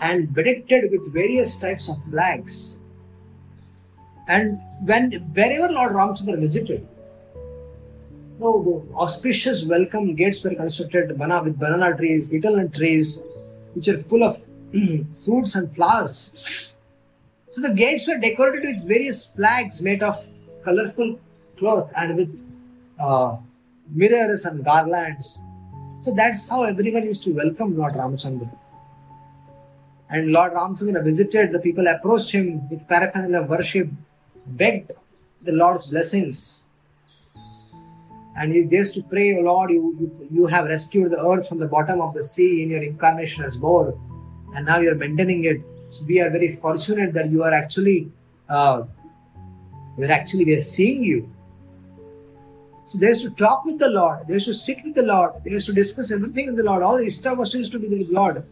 and 0.00 0.32
bedecked 0.32 0.90
with 0.90 1.12
various 1.12 1.58
types 1.58 1.88
of 1.88 2.02
flags. 2.04 2.80
And 4.28 4.60
when 4.84 5.12
wherever 5.34 5.72
Lord 5.72 5.92
Ramchandra 5.92 6.38
visited, 6.38 6.86
no, 8.38 8.62
the 8.62 8.94
auspicious 8.96 9.64
welcome 9.64 10.14
gates 10.14 10.42
were 10.42 10.54
constructed 10.54 11.16
banana, 11.16 11.44
with 11.44 11.58
banana 11.58 11.96
trees, 11.96 12.26
betel 12.26 12.56
and 12.56 12.74
trees, 12.74 13.22
which 13.74 13.88
are 13.88 13.98
full 13.98 14.24
of 14.24 14.44
fruits 15.24 15.54
and 15.54 15.72
flowers. 15.74 16.74
So 17.50 17.60
the 17.60 17.74
gates 17.74 18.08
were 18.08 18.16
decorated 18.18 18.64
with 18.64 18.88
various 18.88 19.24
flags 19.26 19.82
made 19.82 20.02
of 20.02 20.16
colorful 20.64 21.20
cloth 21.56 21.92
and 21.96 22.16
with 22.16 22.44
uh, 22.98 23.38
mirrors 23.90 24.44
and 24.44 24.64
garlands. 24.64 25.42
So 26.00 26.12
that's 26.12 26.48
how 26.48 26.64
everyone 26.64 27.04
used 27.04 27.22
to 27.24 27.34
welcome 27.34 27.76
Lord 27.76 27.94
Ramchandra. 27.94 28.56
And 30.10 30.32
Lord 30.32 30.52
Ramchandra 30.52 31.04
visited, 31.04 31.52
the 31.52 31.58
people 31.58 31.86
approached 31.86 32.32
him 32.32 32.68
with 32.68 32.88
paraphernalia 32.88 33.42
of 33.42 33.48
worship, 33.48 33.88
begged 34.46 34.92
the 35.42 35.52
Lord's 35.52 35.86
blessings. 35.86 36.66
And 38.36 38.52
he 38.52 38.64
dares 38.64 38.92
to 38.92 39.02
pray, 39.02 39.36
O 39.38 39.42
Lord, 39.42 39.70
you, 39.70 39.94
you, 40.00 40.28
you 40.30 40.46
have 40.46 40.66
rescued 40.66 41.10
the 41.10 41.22
earth 41.24 41.48
from 41.48 41.58
the 41.58 41.66
bottom 41.66 42.00
of 42.00 42.14
the 42.14 42.22
sea 42.22 42.62
in 42.62 42.70
your 42.70 42.82
incarnation 42.82 43.44
as 43.44 43.58
more, 43.58 43.98
and 44.54 44.64
now 44.64 44.78
you're 44.78 44.94
maintaining 44.94 45.44
it. 45.44 45.60
So 45.90 46.04
we 46.06 46.20
are 46.20 46.30
very 46.30 46.56
fortunate 46.56 47.12
that 47.12 47.30
you 47.30 47.42
are 47.42 47.52
actually, 47.52 48.10
uh, 48.48 48.84
you're 49.98 50.10
actually, 50.10 50.46
we 50.46 50.56
are 50.56 50.62
seeing 50.62 51.04
you. 51.04 51.28
So 52.86 52.98
they 52.98 53.08
used 53.08 53.22
to 53.22 53.30
talk 53.30 53.66
with 53.66 53.78
the 53.78 53.90
Lord, 53.90 54.26
they 54.26 54.34
used 54.34 54.46
to 54.46 54.54
sit 54.54 54.78
with 54.82 54.94
the 54.94 55.02
Lord, 55.02 55.32
they 55.44 55.50
used 55.50 55.66
to 55.66 55.74
discuss 55.74 56.10
everything 56.10 56.46
with 56.46 56.56
the 56.56 56.64
Lord. 56.64 56.82
All 56.82 56.96
the 56.96 57.10
stuff 57.10 57.36
was 57.36 57.52
used 57.52 57.72
to 57.72 57.78
be 57.78 57.88
with 57.88 58.08
the 58.08 58.14
Lord. 58.14 58.44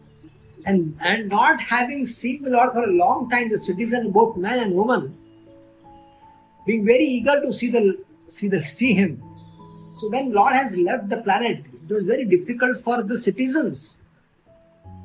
And, 0.67 0.95
and 1.01 1.27
not 1.29 1.59
having 1.59 2.05
seen 2.05 2.43
the 2.43 2.51
Lord 2.51 2.73
for 2.73 2.83
a 2.83 2.91
long 2.91 3.31
time, 3.31 3.49
the 3.49 3.57
citizen, 3.57 4.11
both 4.11 4.37
man 4.37 4.59
and 4.59 4.75
woman, 4.75 5.17
being 6.65 6.85
very 6.85 7.03
eager 7.03 7.41
to 7.41 7.51
see 7.51 7.69
the 7.69 7.97
see 8.27 8.47
the 8.47 8.63
see 8.63 8.93
him. 8.93 9.21
So 9.93 10.09
when 10.09 10.33
Lord 10.33 10.53
has 10.53 10.77
left 10.77 11.09
the 11.09 11.21
planet, 11.21 11.65
it 11.65 11.89
was 11.89 12.03
very 12.03 12.25
difficult 12.25 12.77
for 12.77 13.03
the 13.03 13.17
citizens 13.17 14.03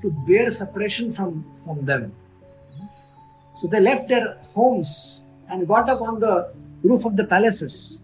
to 0.02 0.10
bear 0.26 0.50
separation 0.50 1.12
from, 1.12 1.44
from 1.64 1.84
them. 1.84 2.12
So 3.56 3.66
they 3.66 3.80
left 3.80 4.08
their 4.08 4.38
homes 4.54 5.22
and 5.48 5.66
got 5.66 5.88
up 5.88 6.00
on 6.02 6.20
the 6.20 6.52
roof 6.82 7.04
of 7.04 7.16
the 7.16 7.24
palaces. 7.24 8.02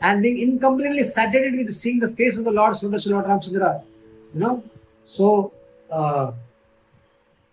And 0.00 0.22
being 0.22 0.38
incompletely 0.38 1.02
saturated 1.02 1.56
with 1.56 1.70
seeing 1.72 1.98
the 1.98 2.08
face 2.08 2.36
of 2.36 2.44
the 2.44 2.50
Lord, 2.50 2.74
Lord 2.82 3.24
Ramchandra, 3.26 3.82
you 4.34 4.40
know, 4.40 4.62
so 5.04 5.52
uh, 5.90 6.32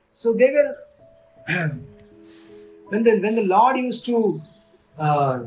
so 0.10 0.34
they 0.34 0.52
were 0.52 0.76
when 2.90 3.04
the 3.04 3.20
when 3.20 3.36
the 3.36 3.44
Lord 3.44 3.78
used 3.78 4.06
to 4.08 4.42
uh, 4.98 5.44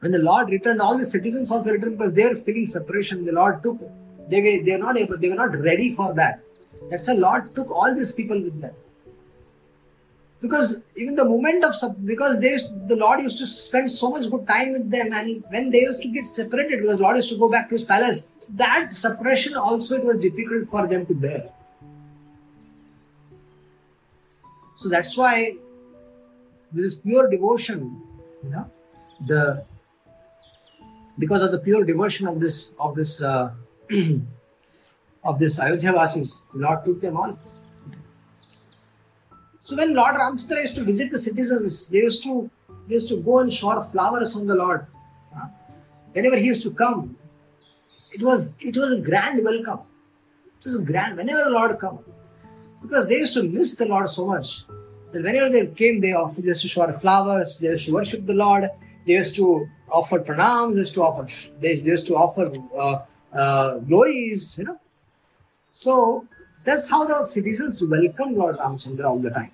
when 0.00 0.12
the 0.12 0.18
Lord 0.18 0.50
returned, 0.50 0.80
all 0.80 0.96
the 0.96 1.04
citizens 1.04 1.50
also 1.50 1.72
returned 1.72 1.98
because 1.98 2.14
they 2.14 2.26
were 2.26 2.34
feeling 2.34 2.66
separation. 2.66 3.24
The 3.24 3.32
Lord 3.32 3.62
took 3.62 3.78
they 4.28 4.40
were 4.40 4.64
they 4.64 4.72
were 4.72 4.84
not 4.84 4.98
able 4.98 5.18
they 5.18 5.28
were 5.28 5.34
not 5.34 5.56
ready 5.58 5.94
for 5.94 6.12
that. 6.14 6.40
That's 6.90 7.08
why 7.08 7.14
Lord 7.14 7.54
took 7.54 7.70
all 7.70 7.94
these 7.94 8.12
people 8.12 8.40
with 8.40 8.60
them. 8.60 8.74
Because 10.40 10.82
even 10.96 11.16
the 11.16 11.24
moment 11.24 11.64
of 11.64 11.74
because 12.06 12.38
they 12.40 12.58
the 12.86 12.94
Lord 12.96 13.20
used 13.20 13.38
to 13.38 13.46
spend 13.46 13.90
so 13.90 14.10
much 14.10 14.30
good 14.30 14.46
time 14.46 14.72
with 14.72 14.88
them, 14.90 15.12
and 15.12 15.42
when 15.48 15.70
they 15.70 15.80
used 15.80 16.00
to 16.02 16.08
get 16.08 16.28
separated, 16.28 16.80
because 16.80 17.00
Lord 17.00 17.16
used 17.16 17.30
to 17.30 17.38
go 17.38 17.48
back 17.48 17.68
to 17.70 17.74
his 17.74 17.82
palace, 17.82 18.48
that 18.50 18.92
separation 18.92 19.56
also 19.56 19.96
it 19.96 20.04
was 20.04 20.18
difficult 20.18 20.68
for 20.68 20.86
them 20.86 21.06
to 21.06 21.14
bear. 21.14 21.50
So 24.76 24.88
that's 24.88 25.16
why 25.16 25.56
with 26.72 26.84
this 26.84 26.94
pure 26.94 27.28
devotion, 27.30 28.02
you 28.42 28.50
know, 28.50 28.70
the 29.26 29.64
because 31.18 31.42
of 31.42 31.50
the 31.52 31.58
pure 31.58 31.84
devotion 31.84 32.28
of 32.28 32.40
this 32.40 32.74
of 32.78 32.94
this 32.94 33.22
uh, 33.22 33.52
of 35.24 35.38
this 35.38 35.58
Ayodhya 35.58 35.92
Vasis, 35.92 36.46
Lord 36.54 36.84
took 36.84 37.00
them 37.00 37.16
all. 37.16 37.38
So 39.62 39.76
when 39.76 39.94
Lord 39.94 40.14
Ramchandra 40.14 40.62
used 40.62 40.76
to 40.76 40.84
visit 40.84 41.10
the 41.10 41.18
citizens, 41.18 41.88
they 41.88 41.98
used 41.98 42.22
to 42.24 42.50
they 42.86 42.94
used 42.94 43.08
to 43.08 43.20
go 43.22 43.38
and 43.38 43.52
shower 43.52 43.82
flowers 43.84 44.36
on 44.36 44.46
the 44.46 44.54
Lord. 44.54 44.86
Whenever 46.12 46.36
he 46.36 46.46
used 46.46 46.62
to 46.62 46.70
come, 46.70 47.16
it 48.12 48.22
was 48.22 48.50
it 48.60 48.76
was 48.76 48.92
a 48.92 49.00
grand 49.00 49.44
welcome. 49.44 49.80
It 50.60 50.64
was 50.64 50.78
grand 50.82 51.16
whenever 51.16 51.44
the 51.44 51.50
Lord 51.50 51.78
come, 51.78 52.00
because 52.82 53.08
they 53.08 53.16
used 53.16 53.34
to 53.34 53.42
miss 53.42 53.76
the 53.76 53.86
Lord 53.86 54.08
so 54.08 54.26
much 54.26 54.64
that 55.12 55.22
whenever 55.22 55.50
they 55.50 55.66
came, 55.68 56.00
they 56.00 56.12
offered 56.12 56.44
they 56.44 56.48
used 56.48 56.62
to 56.62 56.68
shower 56.68 56.92
flowers, 56.92 57.58
they 57.58 57.68
used 57.68 57.86
to 57.86 57.94
worship 57.94 58.26
the 58.26 58.34
Lord, 58.34 58.64
they 59.06 59.14
used 59.14 59.34
to 59.36 59.66
offer 59.90 60.20
pranams, 60.20 60.74
they 60.74 60.80
used 60.80 60.94
to 60.94 61.02
offer 61.02 61.26
they 61.60 61.74
used 61.74 62.06
to 62.06 62.14
offer 62.14 62.52
uh, 62.76 62.98
uh, 63.32 63.78
glories, 63.78 64.58
you 64.58 64.64
know. 64.64 64.78
So 65.72 66.26
that's 66.64 66.90
how 66.90 67.04
the 67.06 67.26
citizens 67.26 67.82
welcomed 67.82 68.36
Lord 68.36 68.58
Ramchandra 68.58 69.04
all 69.04 69.18
the 69.18 69.30
time. 69.30 69.52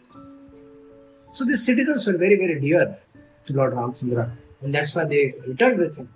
So 1.33 1.45
these 1.45 1.65
citizens 1.65 2.07
were 2.07 2.17
very, 2.17 2.37
very 2.37 2.61
dear 2.61 2.99
to 3.47 3.53
Lord 3.53 3.75
Ramchandra, 3.75 4.31
and 4.63 4.75
that's 4.75 4.95
why 4.95 5.05
they 5.05 5.35
returned 5.47 5.79
with 5.79 5.97
him. 5.97 6.09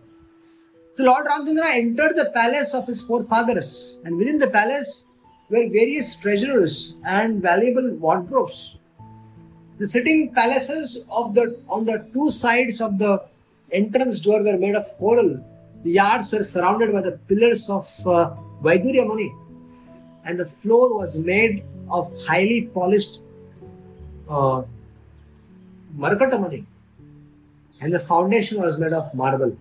So 0.95 1.05
Lord 1.05 1.27
Ramchandra 1.27 1.75
entered 1.75 2.17
the 2.17 2.33
palace 2.35 2.75
of 2.75 2.87
his 2.87 3.03
forefathers, 3.03 4.01
and 4.05 4.17
within 4.17 4.39
the 4.39 4.51
palace 4.51 5.13
were 5.51 5.69
various 5.69 6.19
treasures 6.19 6.97
and 7.05 7.41
valuable 7.43 7.95
wardrobes. 7.97 8.78
The 9.79 9.87
sitting 9.87 10.35
palaces 10.35 11.07
of 11.11 11.35
the 11.35 11.61
on 11.69 11.85
the 11.85 12.09
two 12.13 12.31
sides 12.31 12.81
of 12.81 12.99
the 12.99 13.25
entrance 13.73 14.21
door 14.21 14.43
were 14.43 14.59
made 14.59 14.75
of 14.75 14.87
coral. 14.99 15.45
The 15.85 15.93
yards 15.93 16.33
were 16.33 16.43
surrounded 16.43 16.93
by 16.93 17.03
the 17.03 17.13
pillars 17.29 17.71
of 17.71 17.87
uh, 18.05 18.35
Vaidurya 18.63 19.07
Mani, 19.07 19.33
and 20.25 20.39
the 20.41 20.47
floor 20.47 20.97
was 20.97 21.19
made 21.19 21.63
of 21.91 22.13
highly 22.27 22.63
polished 22.79 23.21
uh, 24.29 24.63
Markatamani, 25.97 26.67
and 27.81 27.95
the 27.95 28.01
foundation 28.01 28.61
was 28.61 28.79
made 28.79 28.93
of 28.93 29.15
marble. 29.15 29.57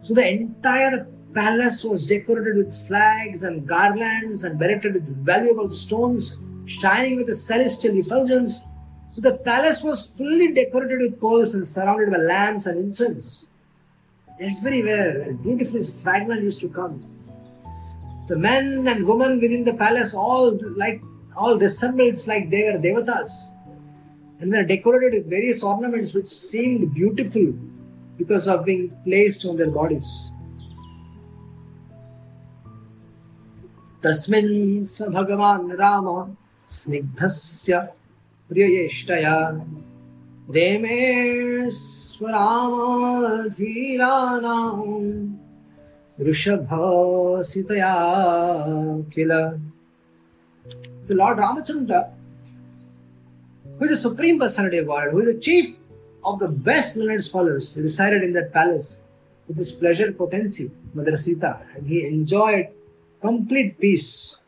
So 0.00 0.14
the 0.14 0.26
entire 0.26 1.06
palace 1.34 1.84
was 1.84 2.06
decorated 2.06 2.56
with 2.56 2.74
flags 2.86 3.42
and 3.42 3.66
garlands 3.66 4.44
and 4.44 4.58
beretted 4.58 4.94
with 4.94 5.08
valuable 5.24 5.68
stones, 5.68 6.42
shining 6.64 7.16
with 7.16 7.28
a 7.28 7.34
celestial 7.34 7.98
effulgence. 7.98 8.68
So 9.13 9.21
the 9.21 9.37
palace 9.37 9.81
was 9.83 10.05
fully 10.05 10.53
decorated 10.53 10.99
with 10.99 11.19
pearls 11.19 11.55
and 11.55 11.67
surrounded 11.67 12.11
by 12.11 12.17
lamps 12.17 12.67
and 12.67 12.77
incense. 12.77 13.47
Everywhere, 14.39 15.29
a 15.29 15.33
beautiful 15.33 15.83
fragrance 15.83 16.41
used 16.41 16.61
to 16.61 16.69
come. 16.69 17.03
The 18.27 18.37
men 18.37 18.87
and 18.87 19.07
women 19.07 19.39
within 19.39 19.65
the 19.65 19.73
palace 19.73 20.13
all 20.13 20.57
like 20.77 21.01
all 21.35 21.57
resembled 21.57 22.15
like 22.27 22.49
they 22.49 22.63
were 22.63 22.77
devatas 22.77 23.55
and 24.39 24.51
were 24.51 24.63
decorated 24.63 25.13
with 25.13 25.29
various 25.29 25.63
ornaments 25.63 26.13
which 26.13 26.27
seemed 26.27 26.93
beautiful 26.93 27.53
because 28.17 28.47
of 28.47 28.65
being 28.65 28.91
placed 29.03 29.45
on 29.45 29.57
their 29.57 29.71
bodies. 29.71 30.29
तस्मिन् 34.03 34.85
स 34.87 35.07
भगवान् 35.11 35.71
राम 35.79 36.07
स्निग्धस्य 36.71 37.87
प्रियेष्टया 38.48 39.36
रेमे 40.54 41.00
स्वरामधीराणाम् 41.72 42.44
ऋषभसितया 46.26 47.94
किल 49.14 49.32
So 51.04 51.14
Lord 51.14 51.38
Ramachandra, 51.38 52.10
who 53.78 53.84
is 53.84 53.90
the 53.90 53.96
Supreme 53.96 54.38
Personality 54.38 54.78
of 54.78 54.86
God, 54.86 55.10
who 55.10 55.18
is 55.20 55.34
the 55.34 55.40
chief 55.40 55.76
of 56.24 56.38
the 56.38 56.48
best 56.48 56.96
learned 56.96 57.22
scholars, 57.22 57.78
resided 57.78 58.22
in 58.22 58.32
that 58.32 58.54
palace 58.54 59.04
with 59.46 59.58
his 59.58 59.70
pleasure 59.72 60.12
potency, 60.12 60.70
Mother 60.94 61.16
Sita, 61.18 61.60
and 61.76 61.86
he 61.86 62.06
enjoyed 62.06 62.68
complete 63.20 63.78
peace. 63.78 64.38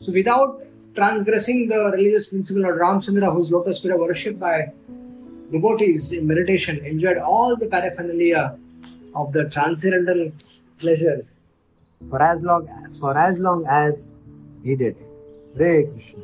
So 0.00 0.12
without 0.12 0.62
transgressing 0.94 1.68
the 1.68 1.90
religious 1.92 2.26
principle 2.26 2.64
of 2.64 2.76
Ramchandra, 2.76 3.32
whose 3.32 3.50
lotus 3.50 3.80
feet 3.80 3.92
are 3.92 3.98
worshipped 3.98 4.38
by 4.38 4.72
devotees 5.50 6.12
in 6.12 6.26
meditation, 6.26 6.84
enjoyed 6.84 7.18
all 7.18 7.56
the 7.56 7.68
paraphernalia 7.68 8.56
of 9.14 9.32
the 9.32 9.44
transcendental 9.48 10.32
pleasure 10.78 11.26
for 12.08 12.22
as 12.22 12.42
long 12.42 12.68
as 12.84 12.96
for 12.96 13.16
as 13.16 13.38
long 13.38 13.64
as 13.68 14.22
he 14.62 14.76
did. 14.76 14.96
Hare 15.58 15.84
Krishna. 15.86 16.22